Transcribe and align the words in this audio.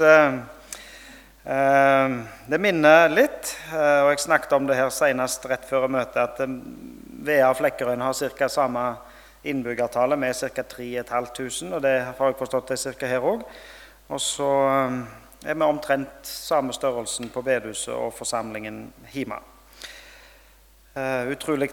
eh, 0.00 0.34
eh, 1.44 2.16
Det 2.46 2.58
minner 2.58 3.08
litt, 3.12 3.56
eh, 3.72 4.00
og 4.04 4.10
jeg 4.12 4.24
snakket 4.24 4.52
om 4.56 4.66
det 4.68 4.78
her 4.78 4.90
senest 4.94 5.46
rett 5.50 5.66
før 5.68 5.88
møtet, 5.88 6.16
at 6.18 6.40
VA 7.26 7.52
Flekkerøyen 7.54 8.04
har 8.04 8.14
ca. 8.14 8.48
samme 8.48 8.84
innbyggertallet, 9.44 10.18
med 10.18 10.36
ca. 10.36 10.62
3500. 10.62 11.74
Og 11.74 11.82
det 11.82 11.94
har 12.04 12.26
jeg 12.26 12.38
forstått 12.38 12.70
er 12.70 12.82
ca. 12.98 13.06
her 13.06 13.26
òg. 13.32 13.44
Og 14.10 14.20
så 14.20 14.50
er 15.44 15.54
vi 15.54 15.64
omtrent 15.64 16.26
samme 16.26 16.72
størrelsen 16.72 17.30
på 17.30 17.42
bedehuset 17.42 17.94
og 17.94 18.12
forsamlingen 18.12 18.88
hjemme. 19.12 19.38
Utrolig 21.30 21.70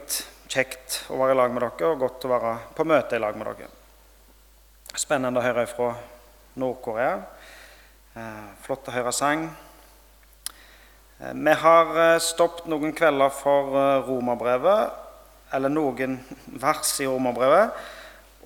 kjekt 0.47 1.01
å 1.11 1.17
være 1.19 1.33
i 1.33 1.39
lag 1.39 1.51
med 1.53 1.65
dere 1.65 1.89
og 1.89 2.03
godt 2.05 2.27
å 2.27 2.31
være 2.31 2.53
på 2.77 2.85
møte 2.87 3.17
i 3.17 3.23
lag 3.23 3.35
med 3.35 3.49
dere. 3.49 3.71
Spennende 4.97 5.41
å 5.41 5.45
høre 5.45 5.65
fra 5.69 5.89
Nord-Korea. 6.57 7.17
Uh, 8.17 8.45
flott 8.65 8.87
å 8.89 8.93
høre 8.95 9.11
sang. 9.13 9.43
Uh, 11.19 11.33
vi 11.37 11.53
har 11.61 11.91
stoppet 12.23 12.65
noen 12.71 12.95
kvelder 12.97 13.29
for 13.29 13.75
romerbrevet, 14.07 14.95
eller 15.53 15.69
noen 15.69 16.15
vers 16.63 16.95
i 17.03 17.05
romerbrevet. 17.05 17.77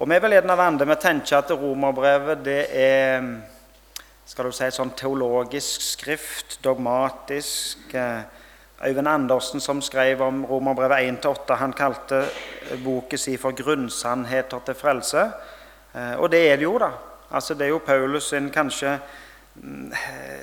Og 0.02 0.10
vi 0.12 0.18
vil 0.26 0.36
gjerne 0.36 0.58
vende 0.60 0.88
Vi 0.90 0.98
tenker 1.00 1.38
at 1.38 1.54
romerbrevet 1.56 2.44
det 2.44 2.60
er 2.76 3.30
skal 4.28 4.48
du 4.50 4.56
si, 4.56 4.68
sånn 4.76 4.92
teologisk 4.98 5.84
skrift, 5.84 6.60
dogmatisk. 6.64 7.96
Øyvind 8.82 9.08
Andersen, 9.08 9.64
som 9.64 9.82
skrev 9.82 10.22
om 10.26 10.46
Romerbrevet 10.50 11.04
1-8, 11.24 11.56
han 11.60 11.74
kalte 11.78 12.26
boken 12.84 13.20
si 13.20 13.38
for 13.38 13.52
'grunnsannheter 13.52 14.60
til 14.66 14.76
frelse'. 14.76 15.26
Eh, 15.96 16.16
og 16.20 16.32
det 16.32 16.52
er 16.52 16.56
det 16.56 16.64
jo, 16.64 16.78
da. 16.78 16.92
Altså, 17.32 17.54
det 17.54 17.62
er 17.62 17.70
jo 17.70 17.78
Paulus 17.86 18.30
sin 18.30 18.50
kanskje 18.50 19.00
mm, 19.00 19.21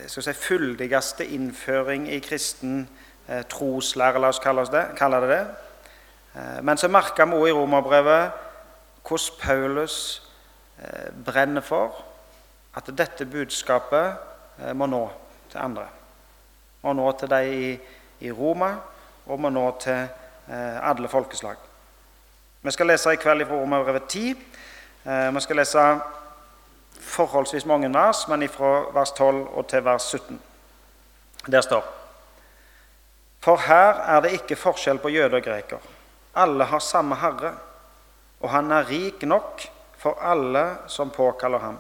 si, 0.07 0.33
fyldigste 0.33 1.27
innføring 1.27 2.09
i 2.13 2.21
kristen 2.25 2.89
eh, 3.29 3.45
troslære, 3.49 4.21
la 4.21 4.33
oss 4.33 4.43
kalle 4.43 4.67
det 4.73 4.85
kalle 4.99 5.21
det. 5.29 5.43
Eh, 6.35 6.59
men 6.63 6.77
så 6.77 6.89
merker 6.89 7.27
vi 7.27 7.39
også 7.39 7.53
i 7.53 7.57
Romerbrevet 7.57 8.45
hvordan 9.09 9.39
Paulus 9.41 10.23
eh, 10.83 11.13
brenner 11.25 11.65
for 11.65 12.05
at 12.77 12.91
dette 12.99 13.27
budskapet 13.27 14.19
eh, 14.61 14.75
må 14.77 14.87
nå 14.87 15.07
til 15.51 15.63
andre. 15.63 15.87
Må 16.83 16.93
nå 16.93 17.13
til 17.19 17.31
de 17.31 17.45
i 17.49 17.71
i 18.21 18.31
Roma 18.33 18.73
og 19.29 19.41
må 19.41 19.51
nå 19.53 19.65
til 19.83 19.99
eh, 19.99 20.79
alle 20.83 21.09
folkeslag. 21.09 21.57
Vi 22.63 22.71
skal 22.75 22.91
lese 22.91 23.13
i 23.15 23.21
kveld 23.21 23.47
fra 23.47 23.61
Romerbrevet 23.61 24.09
10. 24.09 24.31
Eh, 25.05 25.35
vi 25.35 25.41
skal 25.45 25.61
lese 25.61 25.85
forholdsvis 27.19 27.67
mange 27.67 27.91
vers, 27.95 28.27
men 28.29 28.47
fra 28.49 28.73
vers 28.95 29.13
12 29.17 29.47
og 29.59 29.67
til 29.71 29.85
vers 29.85 30.11
17. 30.15 30.41
Der 31.47 31.61
står 31.61 31.87
For 33.41 33.57
her 33.67 34.03
er 34.15 34.21
det 34.21 34.35
ikke 34.37 34.59
forskjell 34.59 34.99
på 34.99 35.11
jøde 35.15 35.39
og 35.39 35.43
greker. 35.43 35.83
Alle 36.35 36.65
har 36.65 36.83
samme 36.83 37.17
Herre, 37.17 37.55
og 38.41 38.51
han 38.51 38.71
er 38.71 38.89
rik 38.91 39.23
nok 39.23 39.63
for 39.99 40.19
alle 40.23 40.65
som 40.87 41.11
påkaller 41.11 41.59
ham. 41.59 41.79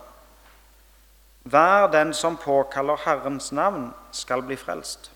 Hver 1.48 1.86
den 1.92 2.14
som 2.14 2.36
påkaller 2.36 2.98
Herrens 3.05 3.53
navn, 3.53 3.92
skal 4.12 4.42
bli 4.42 4.56
frelst. 4.56 5.11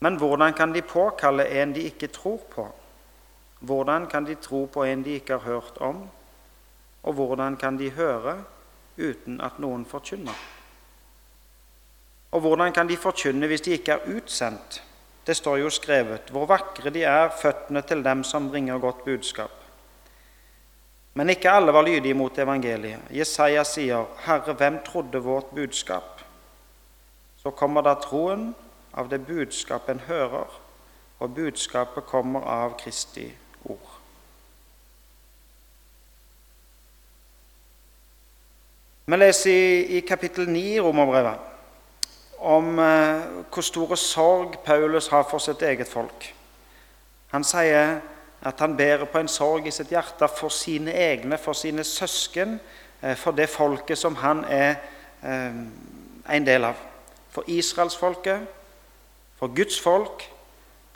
Men 0.00 0.16
hvordan 0.16 0.52
kan 0.52 0.74
de 0.74 0.82
påkalle 0.82 1.46
en 1.48 1.72
de 1.74 1.86
ikke 1.88 2.06
tror 2.12 2.40
på? 2.54 2.66
Hvordan 3.60 4.06
kan 4.06 4.26
de 4.26 4.34
tro 4.34 4.66
på 4.66 4.84
en 4.84 5.04
de 5.04 5.10
ikke 5.10 5.38
har 5.38 5.46
hørt 5.46 5.78
om? 5.80 6.08
Og 7.04 7.12
hvordan 7.12 7.56
kan 7.60 7.78
de 7.78 7.90
høre 7.90 8.38
uten 8.98 9.40
at 9.44 9.58
noen 9.60 9.84
forkynner? 9.86 10.36
Og 12.34 12.40
hvordan 12.40 12.72
kan 12.72 12.88
de 12.88 12.96
forkynne 12.96 13.46
hvis 13.46 13.62
de 13.66 13.76
ikke 13.76 13.92
er 13.92 14.16
utsendt? 14.16 14.80
Det 15.26 15.36
står 15.36 15.62
jo 15.62 15.70
skrevet 15.72 16.32
hvor 16.32 16.48
vakre 16.50 16.90
de 16.92 17.04
er, 17.06 17.30
føttene 17.42 17.82
til 17.86 18.02
dem 18.04 18.24
som 18.24 18.50
bringer 18.50 18.78
godt 18.78 19.04
budskap. 19.04 19.52
Men 21.14 21.30
ikke 21.30 21.50
alle 21.50 21.72
var 21.72 21.86
lydige 21.86 22.14
mot 22.14 22.38
evangeliet. 22.38 23.00
Jesaja 23.10 23.62
sier, 23.64 24.04
'Herre, 24.26 24.52
hvem 24.52 24.82
trodde 24.84 25.22
vårt 25.22 25.54
budskap?' 25.54 26.24
Så 27.36 27.50
kommer 27.50 27.82
da 27.82 27.94
troen 27.94 28.54
av 28.94 29.08
det 29.08 29.26
budskapet 29.26 29.94
en 29.94 30.00
hører, 30.00 30.60
og 31.18 31.34
budskapet 31.34 32.06
kommer 32.06 32.40
av 32.40 32.78
Kristi 32.78 33.32
ord. 33.64 33.93
Vi 39.06 39.16
leser 39.16 39.50
i, 39.52 39.98
i 39.98 40.00
kapittel 40.00 40.46
9 40.48 40.60
i 40.76 40.80
Romerbrevet 40.80 41.50
om 42.40 42.78
eh, 42.80 43.24
hvor 43.52 43.64
store 43.64 43.96
sorg 44.00 44.54
Paulus 44.64 45.10
har 45.12 45.26
for 45.28 45.44
sitt 45.44 45.60
eget 45.62 45.88
folk. 45.88 46.24
Han 47.34 47.44
sier 47.44 47.98
at 48.40 48.62
han 48.64 48.76
bærer 48.76 49.04
på 49.04 49.20
en 49.20 49.28
sorg 49.28 49.68
i 49.68 49.74
sitt 49.76 49.92
hjerte 49.92 50.28
for 50.38 50.48
sine 50.48 50.92
egne, 50.92 51.36
for 51.36 51.52
sine 51.52 51.84
søsken, 51.84 52.56
eh, 53.02 53.12
for 53.16 53.36
det 53.36 53.50
folket 53.52 54.00
som 54.00 54.16
han 54.24 54.40
er 54.48 54.80
eh, 55.20 55.60
en 56.38 56.48
del 56.48 56.64
av. 56.72 56.80
For 57.28 57.44
israelsfolket, 57.44 58.48
for 59.36 59.52
Guds 59.52 59.80
folk, 59.84 60.24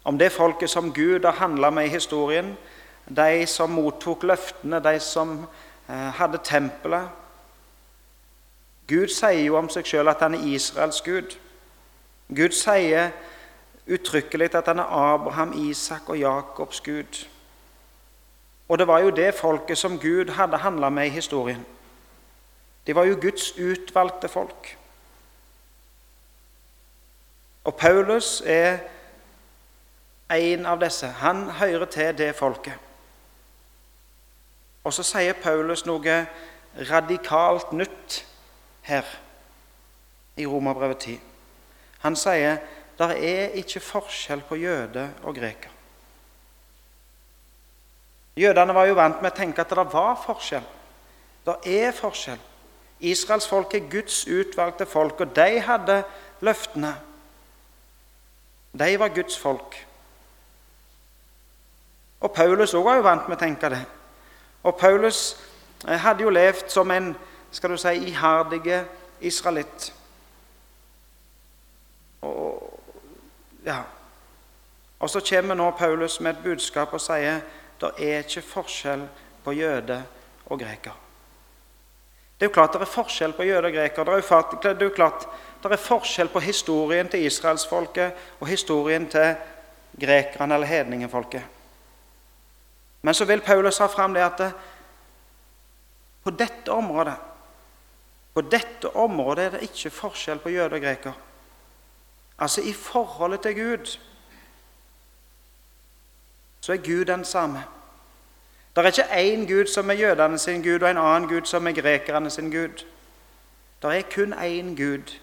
om 0.04 0.16
det 0.16 0.32
folket 0.32 0.72
som 0.72 0.94
Gud 0.96 1.28
har 1.28 1.42
handla 1.44 1.70
med 1.70 1.92
i 1.92 1.96
historien, 1.98 2.54
de 3.04 3.46
som 3.46 3.76
mottok 3.76 4.24
løftene, 4.24 4.80
de 4.80 4.96
som 5.00 5.42
eh, 5.44 6.12
hadde 6.16 6.40
tempelet. 6.44 7.12
Gud 8.88 9.08
sier 9.12 9.44
jo 9.44 9.56
om 9.58 9.68
seg 9.68 9.86
sjøl 9.86 10.08
at 10.08 10.22
han 10.24 10.34
er 10.34 10.46
Israels 10.48 11.00
Gud. 11.04 11.36
Gud 12.28 12.54
sier 12.56 13.10
uttrykkelig 13.88 14.54
at 14.54 14.68
han 14.68 14.78
er 14.78 14.92
Abraham, 15.14 15.52
Isak 15.68 16.08
og 16.08 16.18
Jakobs 16.18 16.80
Gud. 16.80 17.26
Og 18.68 18.78
det 18.78 18.86
var 18.86 18.98
jo 18.98 19.10
det 19.10 19.34
folket 19.34 19.78
som 19.78 19.98
Gud 19.98 20.32
hadde 20.36 20.56
handla 20.56 20.88
med 20.88 21.06
i 21.06 21.16
historien. 21.20 21.66
De 22.86 22.94
var 22.94 23.04
jo 23.04 23.18
Guds 23.20 23.58
utvalgte 23.58 24.28
folk. 24.28 24.78
Og 27.64 27.74
Paulus 27.76 28.42
er 28.46 28.78
en 30.32 30.66
av 30.66 30.80
disse. 30.80 31.06
Han 31.06 31.50
hører 31.50 31.84
til 31.84 32.18
det 32.18 32.34
folket. 32.36 32.72
Og 34.84 34.92
så 34.92 35.04
sier 35.04 35.36
Paulus 35.42 35.84
noe 35.84 36.22
radikalt 36.88 37.72
nytt 37.72 38.22
her 38.88 39.06
i 40.38 40.46
Romerbrevet 40.46 40.98
10. 40.98 41.20
Han 42.04 42.16
sier 42.16 42.60
det 42.98 43.14
er 43.22 43.56
ikke 43.60 43.82
forskjell 43.82 44.42
på 44.48 44.58
jøde 44.58 45.04
og 45.22 45.36
greker. 45.36 45.70
Jødene 48.38 48.74
var 48.74 48.86
jo 48.86 48.94
vant 48.98 49.22
med 49.22 49.32
å 49.32 49.38
tenke 49.38 49.62
at 49.62 49.70
det 49.70 49.84
var 49.92 50.18
forskjell. 50.22 50.66
Det 51.46 51.56
er 51.78 51.94
forskjell. 51.94 52.40
Israels 53.00 53.46
folk 53.46 53.74
er 53.74 53.86
Guds 53.90 54.24
utvalgte 54.26 54.86
folk, 54.86 55.20
og 55.20 55.34
de 55.36 55.60
hadde 55.62 56.02
løftene. 56.42 56.92
De 58.78 58.98
var 58.98 59.14
Guds 59.14 59.38
folk. 59.38 59.78
Og 62.20 62.32
Paulus 62.34 62.74
òg 62.74 62.84
var 62.84 62.98
jo 62.98 63.06
vant 63.06 63.28
med 63.28 63.38
å 63.38 63.40
tenke 63.40 63.70
det. 63.70 63.84
Og 64.66 64.74
Paulus 64.78 65.36
eh, 65.86 65.98
hadde 66.02 66.26
jo 66.26 66.34
levd 66.34 66.70
som 66.70 66.90
en 66.90 67.12
skal 67.50 67.70
du 67.70 67.76
si, 67.80 67.94
iherdige 68.10 68.84
israelitt. 69.20 69.92
Og, 72.22 72.80
ja. 73.64 73.82
og 74.98 75.10
så 75.10 75.22
kommer 75.30 75.54
nå 75.54 75.70
Paulus 75.78 76.20
med 76.20 76.36
et 76.36 76.44
budskap 76.44 76.92
og 76.92 77.02
sier 77.02 77.42
det 77.78 77.92
er 78.02 78.24
ikke 78.24 78.42
forskjell 78.42 79.04
på 79.44 79.54
jøde 79.54 80.00
og 80.46 80.58
greker. 80.58 80.96
Det 82.38 82.46
er 82.46 82.50
jo 82.50 82.54
klart 82.54 82.74
det 82.74 82.82
er 82.82 82.90
forskjell 82.90 83.32
på 83.34 83.46
jøde 83.46 83.66
og 83.66 83.74
greker. 83.74 84.04
Det 84.04 84.70
er 84.70 84.84
jo 84.84 84.94
klart 84.94 85.28
det 85.62 85.72
er 85.72 85.82
forskjell 85.82 86.28
på 86.30 86.42
historien 86.42 87.08
til 87.10 87.26
israelsfolket 87.26 88.26
og 88.40 88.46
historien 88.46 89.06
til 89.10 89.34
grekerne 89.98 90.54
eller 90.54 90.66
hedningefolket. 90.66 91.42
Men 93.02 93.14
så 93.14 93.24
vil 93.24 93.40
Paulus 93.40 93.78
ha 93.78 93.86
fram 93.86 94.14
det 94.14 94.22
at 94.22 94.38
det, 94.38 94.52
på 96.22 96.30
dette 96.30 96.72
området 96.72 97.14
på 98.34 98.40
dette 98.40 98.96
området 98.96 99.44
er 99.44 99.50
det 99.50 99.62
ikke 99.62 99.90
forskjell 99.90 100.38
på 100.38 100.48
jøde 100.48 100.74
og 100.74 100.80
greker. 100.80 101.12
Altså 102.38 102.62
i 102.62 102.72
forholdet 102.72 103.40
til 103.40 103.54
Gud 103.54 103.98
så 106.60 106.72
er 106.72 106.76
Gud 106.76 107.04
den 107.04 107.24
samme. 107.24 107.64
Det 108.76 108.84
er 108.84 108.86
ikke 108.86 109.42
én 109.42 109.46
Gud 109.52 109.66
som 109.66 109.90
er 109.90 109.94
jødene 109.94 110.38
sin 110.38 110.62
Gud, 110.62 110.82
og 110.82 110.90
en 110.90 110.96
annen 110.96 111.28
Gud 111.28 111.44
som 111.44 111.66
er 111.66 111.72
grekerne 111.72 112.30
sin 112.30 112.50
Gud. 112.50 112.84
Det 113.82 113.96
er 113.96 114.02
kun 114.14 114.32
én 114.32 114.76
Gud 114.76 115.18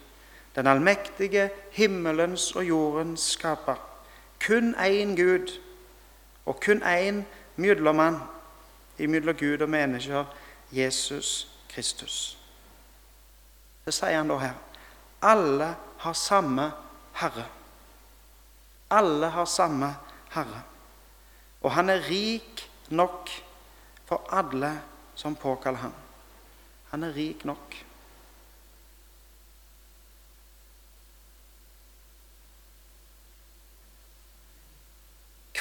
den 0.56 0.68
allmektige 0.68 1.50
himmelens 1.72 2.52
og 2.56 2.68
jordens 2.68 3.22
skaper. 3.22 3.76
Kun 4.48 4.76
én 4.76 5.22
Gud 5.22 5.60
og 6.46 6.60
kun 6.66 6.84
én 6.84 7.24
mellommann 7.56 8.18
imellom 8.98 9.36
Gud 9.36 9.62
og 9.62 9.70
mennesker, 9.70 10.26
Jesus 10.72 11.48
Kristus. 11.70 12.38
Så 13.86 13.92
sier 13.94 14.18
han 14.18 14.30
da 14.30 14.38
her 14.42 14.56
alle 15.26 15.76
har 15.98 16.14
samme 16.14 16.72
Herre. 17.14 17.46
Alle 18.90 19.30
har 19.34 19.46
samme 19.46 19.96
Herre. 20.30 20.62
Og 21.62 21.72
han 21.72 21.90
er 21.90 22.06
rik 22.10 22.70
nok 22.90 23.30
for 24.06 24.22
alle 24.30 24.82
som 25.16 25.36
påkaller 25.36 25.80
ham. 25.80 25.94
Han 26.92 27.04
er 27.04 27.16
rik 27.16 27.46
nok. 27.46 27.76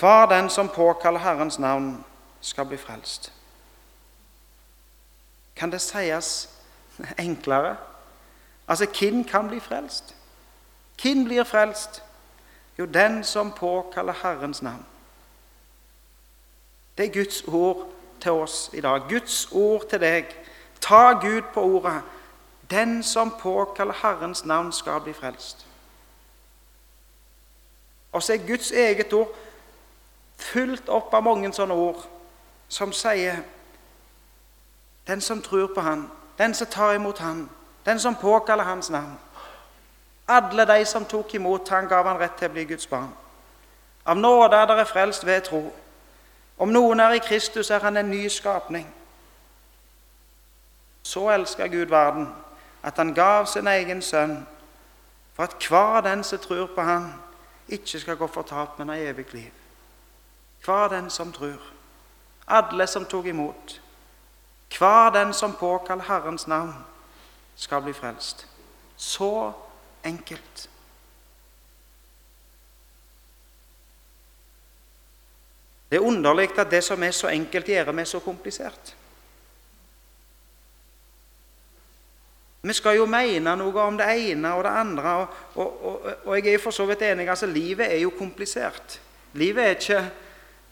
Hver 0.00 0.26
den 0.26 0.50
som 0.50 0.69
påkaller 0.69 1.21
Herrens 1.21 1.59
navn, 1.59 2.05
skal 2.41 2.67
bli 2.67 2.76
frelst. 2.76 3.32
Kan 5.56 5.73
det 5.73 5.81
sies 5.81 6.49
enklere? 7.19 7.76
Altså, 8.69 8.87
hvem 8.99 9.25
kan 9.25 9.49
bli 9.49 9.61
frelst? 9.61 10.14
Hvem 11.02 11.25
blir 11.25 11.44
frelst? 11.44 12.02
Jo, 12.78 12.84
den 12.84 13.25
som 13.25 13.52
påkaller 13.52 14.12
Herrens 14.22 14.62
navn. 14.62 14.87
Det 16.99 17.06
er 17.06 17.12
Guds 17.12 17.43
ord 17.43 17.90
til 18.20 18.31
oss 18.31 18.70
i 18.72 18.81
dag. 18.81 19.02
Guds 19.08 19.49
ord 19.52 19.88
til 19.88 20.00
deg. 20.00 20.26
Ta 20.81 21.12
Gud 21.12 21.43
på 21.55 21.62
ordet. 21.62 22.02
Den 22.70 23.02
som 23.02 23.34
påkaller 23.40 23.94
Herrens 24.02 24.44
navn, 24.44 24.72
skal 24.72 25.00
bli 25.00 25.12
frelst. 25.12 25.66
Og 28.12 28.22
så 28.22 28.32
er 28.32 28.46
Guds 28.46 28.70
eget 28.70 29.12
ord 29.12 29.34
fullt 30.37 30.88
opp 30.88 31.14
av 31.14 31.22
mange 31.22 31.50
sånne 31.52 31.75
ord 31.75 32.05
som 32.69 32.93
sier 32.93 33.43
Den 35.06 35.20
som 35.20 35.43
tror 35.43 35.66
på 35.75 35.81
Han, 35.81 36.06
den 36.38 36.55
som 36.55 36.66
tar 36.66 36.94
imot 36.94 37.19
Han, 37.19 37.50
den 37.85 38.01
som 38.01 38.15
påkaller 38.15 38.65
Hans 38.65 38.91
navn. 38.91 39.19
Alle 40.29 40.65
de 40.65 40.85
som 40.85 41.05
tok 41.05 41.35
imot 41.35 41.69
Han, 41.69 41.89
gav 41.89 42.07
Han 42.07 42.19
rett 42.19 42.39
til 42.39 42.49
å 42.49 42.53
bli 42.53 42.65
Guds 42.65 42.87
barn. 42.87 43.11
Av 44.05 44.17
nåde 44.17 44.57
er 44.57 44.67
dere 44.67 44.85
frelst 44.85 45.27
ved 45.27 45.43
tro. 45.47 45.63
Om 46.59 46.73
noen 46.73 47.01
er 47.01 47.17
i 47.17 47.23
Kristus, 47.25 47.71
er 47.71 47.81
han 47.81 47.97
en 47.97 48.11
ny 48.11 48.29
skapning. 48.29 48.87
Så 51.03 51.29
elsker 51.31 51.69
Gud 51.69 51.89
verden 51.89 52.29
at 52.83 52.97
han 52.97 53.15
gav 53.15 53.47
sin 53.47 53.67
egen 53.67 54.03
sønn, 54.03 54.47
for 55.35 55.43
at 55.43 55.69
hver 55.69 56.01
den 56.01 56.25
som 56.25 56.39
tror 56.39 56.67
på 56.75 56.83
han, 56.83 57.13
ikke 57.69 58.01
skal 58.01 58.17
gå 58.17 58.27
fortapt, 58.27 58.79
men 58.79 58.89
ha 58.89 58.97
evig 58.97 59.27
liv. 59.33 59.53
Hver 60.65 60.89
den 60.89 61.11
som 61.11 61.33
tror. 61.33 61.61
Alle 62.47 62.87
som 62.87 63.05
tok 63.05 63.27
imot. 63.27 63.81
Hver 64.79 65.11
den 65.11 65.33
som 65.33 65.53
påkaller 65.53 66.05
Herrens 66.05 66.47
navn, 66.47 66.75
skal 67.56 67.83
bli 67.83 67.93
frelst. 67.93 68.47
Så 68.97 69.53
enkelt. 70.05 70.69
Det 75.91 76.01
er 76.01 76.06
underlig 76.06 76.59
at 76.59 76.71
det 76.71 76.85
som 76.85 77.03
er 77.03 77.11
så 77.11 77.29
enkelt, 77.29 77.69
gjør 77.69 77.93
vi 77.93 78.05
så 78.05 78.19
komplisert. 78.19 78.97
Vi 82.65 82.73
skal 82.73 82.97
jo 82.97 83.05
mene 83.06 83.53
noe 83.61 83.81
om 83.85 83.97
det 84.00 84.07
ene 84.09 84.55
og 84.57 84.65
det 84.65 84.71
andre. 84.73 85.11
Og, 85.21 85.29
og, 85.55 85.85
og, 85.85 86.12
og 86.25 86.39
jeg 86.39 86.55
er 86.55 86.62
for 86.62 86.73
så 86.73 86.87
vidt 86.89 87.03
enig. 87.03 87.29
altså 87.29 87.47
Livet 87.47 87.93
er 87.93 88.00
jo 88.00 88.11
komplisert. 88.11 89.00
Livet 89.33 89.65
er 89.65 89.77
ikke, 89.77 90.11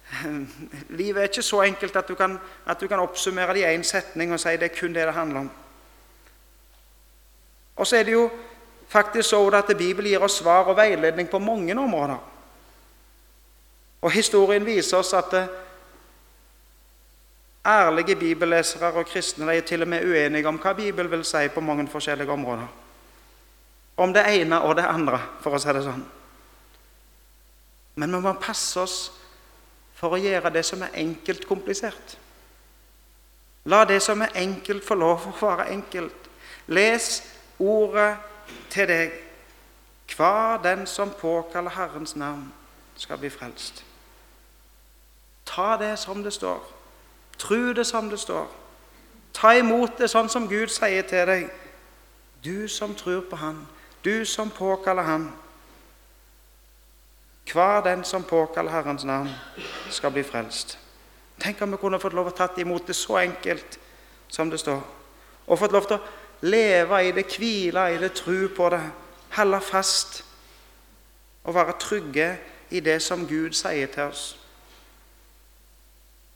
livet 1.01 1.21
er 1.21 1.29
ikke 1.29 1.43
så 1.43 1.63
enkelt 1.63 1.97
at 1.97 2.09
du, 2.09 2.15
kan, 2.15 2.39
at 2.67 2.81
du 2.81 2.89
kan 2.89 2.99
oppsummere 2.99 3.55
det 3.55 3.63
i 3.67 3.77
én 3.77 3.83
setning 3.83 4.33
og 4.33 4.41
si 4.41 4.57
det 4.57 4.71
er 4.71 4.81
kun 4.81 4.95
det 4.95 5.07
det 5.07 5.15
handler 5.15 5.41
om. 5.41 5.51
Og 7.77 7.87
så 7.87 7.97
er 7.97 8.05
det 8.05 8.13
jo 8.13 8.31
faktisk 8.89 9.29
så 9.29 9.41
at 9.57 9.77
Bibelen 9.79 10.11
gir 10.11 10.25
oss 10.25 10.39
svar 10.43 10.69
og 10.69 10.77
veiledning 10.77 11.31
på 11.31 11.39
mange 11.39 11.79
områder. 11.79 12.19
Og 14.03 14.11
Historien 14.11 14.67
viser 14.67 14.99
oss 14.99 15.13
at 15.15 15.35
eh, 15.39 15.51
ærlige 17.67 18.17
bibellesere 18.17 18.93
og 18.93 19.07
kristne 19.07 19.55
er 19.55 19.61
til 19.61 19.83
og 19.83 19.89
med 19.89 20.05
uenige 20.05 20.49
om 20.49 20.59
hva 20.59 20.73
Bibelen 20.73 21.11
vil 21.11 21.25
si 21.25 21.49
på 21.49 21.61
mange 21.61 21.89
forskjellige 21.89 22.33
områder. 22.33 22.67
Om 23.97 24.13
det 24.13 24.25
ene 24.29 24.61
og 24.61 24.77
det 24.77 24.89
andre, 24.89 25.21
for 25.41 25.55
å 25.55 25.61
si 25.63 25.73
det 25.73 25.85
sånn. 25.85 26.03
Men 27.95 28.17
vi 28.17 28.21
må 28.25 28.33
passe 28.41 28.81
oss 28.81 28.97
for 29.95 30.17
å 30.17 30.21
gjøre 30.21 30.51
det 30.51 30.65
som 30.67 30.83
er 30.83 30.97
enkelt, 30.99 31.47
komplisert. 31.47 32.17
La 33.71 33.85
det 33.87 34.01
som 34.03 34.23
er 34.25 34.35
enkelt, 34.43 34.83
få 34.85 34.97
lov 34.99 35.29
å 35.29 35.35
være 35.39 35.69
enkelt. 35.71 36.29
Les 36.67 37.21
ordet 37.63 38.17
til 38.71 38.89
deg. 38.89 39.13
Hver 40.17 40.59
den 40.63 40.87
som 40.87 41.11
påkaller 41.21 41.71
Herrens 41.71 42.17
navn, 42.17 42.53
skal 42.97 43.19
bli 43.19 43.31
frelst. 43.31 43.85
Ta 45.47 45.77
det 45.81 45.99
som 45.99 46.23
det 46.23 46.33
står. 46.33 46.61
Tru 47.39 47.73
det 47.73 47.87
som 47.87 48.11
det 48.11 48.21
står. 48.21 48.51
Ta 49.33 49.55
imot 49.57 49.99
det 49.99 50.11
sånn 50.13 50.29
som 50.29 50.49
Gud 50.49 50.69
sier 50.71 51.07
til 51.09 51.27
deg. 51.27 51.49
Du 52.45 52.69
som 52.69 52.95
tror 52.95 53.23
på 53.31 53.37
Han, 53.37 53.67
du 54.05 54.25
som 54.25 54.51
påkaller 54.51 55.03
Han. 55.03 55.31
Hver 57.53 57.81
den 57.83 58.05
som 58.05 58.25
påkaller 58.25 58.71
Herrens 58.71 59.05
navn, 59.05 59.31
skal 59.91 60.11
bli 60.11 60.23
frelst. 60.23 60.79
Tenk 61.41 61.63
om 61.63 61.73
vi 61.73 61.81
kunne 61.81 62.01
fått 62.01 62.15
lov 62.15 62.31
å 62.31 62.37
tatt 62.37 62.59
imot 62.59 62.87
det 62.87 62.97
så 62.97 63.17
enkelt 63.19 63.79
som 64.29 64.51
det 64.51 64.61
står. 64.61 64.83
Og 65.47 65.59
fått 65.59 65.73
lov 65.73 65.89
til 65.89 65.99
å 65.99 66.22
leve 66.43 67.09
i 67.09 67.13
det, 67.13 67.27
hvile 67.37 67.87
i 67.95 67.99
det, 67.99 68.13
tro 68.13 68.49
på 68.57 68.69
det, 68.75 68.83
holde 69.37 69.61
fast 69.61 70.25
og 71.45 71.55
være 71.55 71.79
trygge 71.81 72.29
i 72.71 72.81
det 72.81 73.03
som 73.03 73.27
Gud 73.29 73.53
sier 73.57 73.91
til 73.93 74.11
oss 74.11 74.25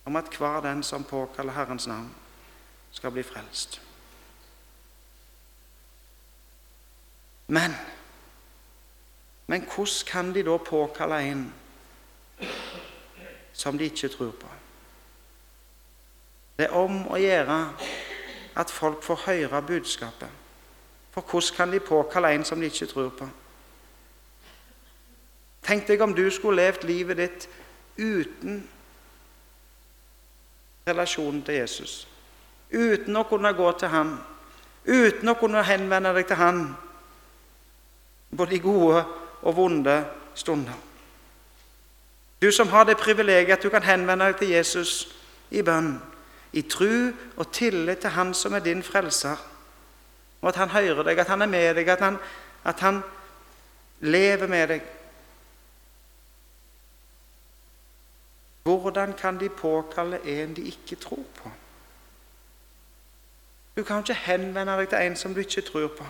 om 0.07 0.17
at 0.17 0.31
hver 0.39 0.61
den 0.63 0.83
som 0.87 1.05
påkaller 1.05 1.53
Herrens 1.53 1.87
navn, 1.87 2.15
skal 2.95 3.11
bli 3.11 3.23
frelst. 3.27 3.81
Men 7.47 7.75
men 9.47 9.63
hvordan 9.63 10.07
kan 10.07 10.35
de 10.35 10.43
da 10.43 10.57
påkalle 10.57 11.21
en 11.23 11.55
som 13.53 13.79
de 13.79 13.85
ikke 13.85 14.09
tror 14.09 14.31
på? 14.31 14.49
Det 16.59 16.67
er 16.67 16.75
om 16.75 17.05
å 17.07 17.19
gjøre 17.21 17.59
at 18.57 18.71
folk 18.71 19.03
får 19.03 19.23
høre 19.27 19.63
budskapet. 19.63 20.29
For 21.11 21.21
hvordan 21.21 21.57
kan 21.57 21.73
de 21.73 21.81
påkalle 21.81 22.35
en 22.35 22.45
som 22.45 22.61
de 22.61 22.67
ikke 22.67 22.87
tror 22.87 23.09
på? 23.09 23.29
Tenk 25.67 25.89
deg 25.89 26.01
om 26.01 26.15
du 26.15 26.31
skulle 26.31 26.63
levd 26.63 26.85
livet 26.85 27.17
ditt 27.17 27.49
uten 27.99 28.61
relasjonen 30.87 31.43
til 31.43 31.55
Jesus. 31.55 32.09
Uten 32.73 33.17
å 33.17 33.25
kunne 33.27 33.53
gå 33.53 33.73
til 33.79 33.91
ham, 33.91 34.13
uten 34.87 35.29
å 35.29 35.35
kunne 35.41 35.65
henvende 35.67 36.13
deg 36.15 36.29
til 36.29 36.39
ham 36.39 36.61
både 38.37 38.55
i 38.55 38.63
gode 38.63 39.05
og 39.43 39.57
vonde 39.57 39.97
stunder. 40.35 40.77
Du 42.43 42.53
som 42.53 42.69
har 42.69 42.85
det 42.85 42.99
privilegiet 43.01 43.57
at 43.57 43.63
du 43.63 43.71
kan 43.73 43.83
henvende 43.83 44.29
deg 44.29 44.39
til 44.39 44.53
Jesus 44.55 45.09
i 45.51 45.63
bønn, 45.63 45.97
i 46.57 46.63
tru 46.63 47.13
og 47.37 47.53
tillit 47.53 47.99
til 47.99 48.11
Han 48.11 48.35
som 48.35 48.55
er 48.57 48.65
din 48.65 48.83
frelser, 48.83 49.37
og 50.41 50.49
at 50.49 50.57
Han 50.57 50.69
hører 50.69 51.03
deg, 51.03 51.19
at 51.19 51.29
Han 51.29 51.43
er 51.43 51.47
med 51.53 51.75
deg, 51.75 51.89
at 51.89 52.01
Han, 52.01 52.19
at 52.65 52.81
han 52.81 53.03
lever 54.01 54.47
med 54.47 54.69
deg. 54.69 54.83
Hvordan 58.63 59.13
kan 59.15 59.41
de 59.41 59.49
påkalle 59.49 60.21
en 60.25 60.57
de 60.57 60.63
ikke 60.63 60.97
tror 60.97 61.25
på? 61.37 61.51
Du 63.77 63.85
kan 63.85 63.99
ikke 63.99 64.15
henvende 64.15 64.73
deg 64.73 64.89
til 64.89 64.99
en 64.99 65.17
som 65.17 65.35
du 65.35 65.41
ikke 65.41 65.61
tror 65.61 65.89
på. 65.89 66.05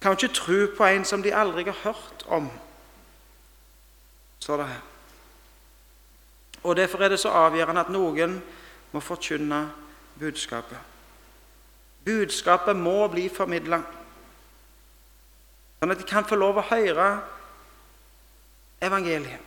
Du 0.00 0.02
kan 0.02 0.12
ikke 0.12 0.34
tro 0.34 0.66
på 0.76 0.84
en 0.84 1.04
som 1.04 1.22
de 1.22 1.34
aldri 1.34 1.64
har 1.64 1.76
hørt 1.82 2.24
om, 2.26 2.50
står 4.38 4.56
det 4.56 4.68
her. 4.68 4.89
Og 6.62 6.76
Derfor 6.76 6.98
er 6.98 7.08
det 7.08 7.20
så 7.20 7.32
avgjørende 7.32 7.80
at 7.80 7.92
noen 7.92 8.36
må 8.92 9.00
forkynne 9.00 9.60
budskapet. 10.20 10.78
Budskapet 12.04 12.76
må 12.76 13.08
bli 13.12 13.28
formidla, 13.32 13.80
sånn 15.80 15.92
at 15.92 16.00
de 16.00 16.08
kan 16.08 16.24
få 16.28 16.36
lov 16.40 16.60
å 16.60 16.66
høre 16.68 17.06
evangeliet. 18.80 19.46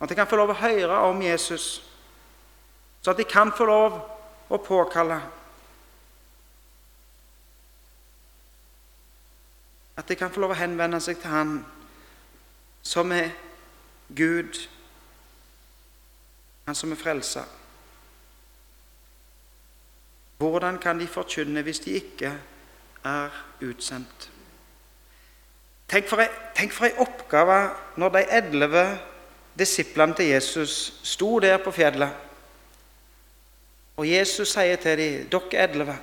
At 0.00 0.08
de 0.08 0.14
kan 0.14 0.28
få 0.30 0.38
lov 0.38 0.52
å 0.52 0.60
høre 0.60 1.00
om 1.08 1.22
Jesus, 1.22 1.80
så 3.02 3.10
at 3.10 3.18
de 3.18 3.26
kan 3.28 3.50
få 3.52 3.66
lov 3.66 3.98
å 4.48 4.60
påkalle. 4.62 5.18
At 9.98 10.06
de 10.06 10.16
kan 10.16 10.30
få 10.30 10.44
lov 10.44 10.54
å 10.54 10.60
henvende 10.60 11.00
seg 11.02 11.18
til 11.18 11.32
Han 11.32 11.56
som 12.86 13.10
er 13.12 13.32
Gud, 14.14 14.56
Han 16.68 16.76
som 16.76 16.90
er 16.92 17.00
frelsa. 17.00 17.42
Hvordan 20.36 20.76
kan 20.78 20.98
de 21.00 21.06
forkynne 21.08 21.62
hvis 21.64 21.80
de 21.80 21.94
ikke 21.96 22.32
er 23.08 23.38
utsendt? 23.64 24.26
Tenk 25.88 26.10
for 26.12 26.20
ei, 26.84 26.92
oppgave 27.00 27.56
når 27.96 28.12
de 28.18 28.22
elleve 28.36 28.84
disiplene 29.58 30.14
til 30.14 30.28
Jesus 30.34 31.00
sto 31.08 31.38
der 31.40 31.56
på 31.64 31.72
fjellet. 31.72 32.12
Og 33.96 34.04
Jesus 34.10 34.52
sier 34.52 34.76
til 34.76 34.98
dem, 34.98 35.26
'Dere 35.32 35.64
elleve, 35.64 35.98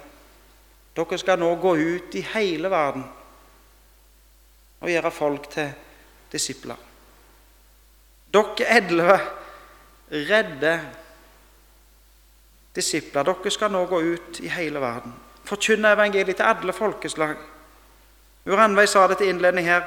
dere 0.98 1.18
skal 1.18 1.40
nå 1.40 1.56
gå 1.62 1.78
ut 1.78 2.16
i 2.16 2.26
hele 2.34 2.74
verden 2.74 3.06
og 4.82 4.90
gjøre 4.90 5.12
folk 5.12 5.50
til 5.50 5.72
disipler.' 6.32 6.86
Dere 8.34 8.78
elleve 8.82 9.45
redde 10.12 10.80
disipler, 12.76 13.24
dere 13.24 13.52
skal 13.52 13.72
nå 13.72 13.86
gå 13.90 14.02
ut 14.02 14.40
i 14.44 14.50
hele 14.52 14.82
verden. 14.82 15.14
Forkynne 15.46 15.94
evangeliet 15.94 16.40
til 16.40 16.50
alle 16.50 16.74
folkeslag. 16.74 17.38
Uranveig 18.46 18.90
sa 18.90 19.08
det 19.08 19.18
til 19.18 19.32
innledning 19.34 19.68
her 19.68 19.86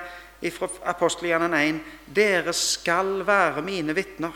fra 0.54 0.68
apostelgjerningen 0.92 1.80
1.: 1.80 1.80
Dere 2.16 2.52
skal 2.52 3.26
være 3.26 3.62
mine 3.62 3.94
vitner. 3.94 4.32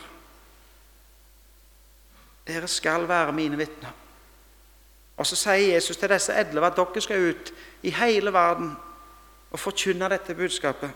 Dere 2.47 2.69
skal 2.69 3.09
være 3.09 3.33
mine 3.33 3.57
vitner. 3.57 3.93
Og 5.17 5.27
Så 5.27 5.37
sier 5.37 5.75
Jesus 5.75 5.97
til 5.97 6.11
disse 6.11 6.35
elleve 6.35 6.67
at 6.67 6.77
dere 6.77 7.01
skal 7.01 7.29
ut 7.31 7.53
i 7.83 7.91
hele 7.91 8.33
verden 8.33 8.73
og 9.51 9.61
forkynne 9.61 10.09
dette 10.09 10.35
budskapet 10.35 10.91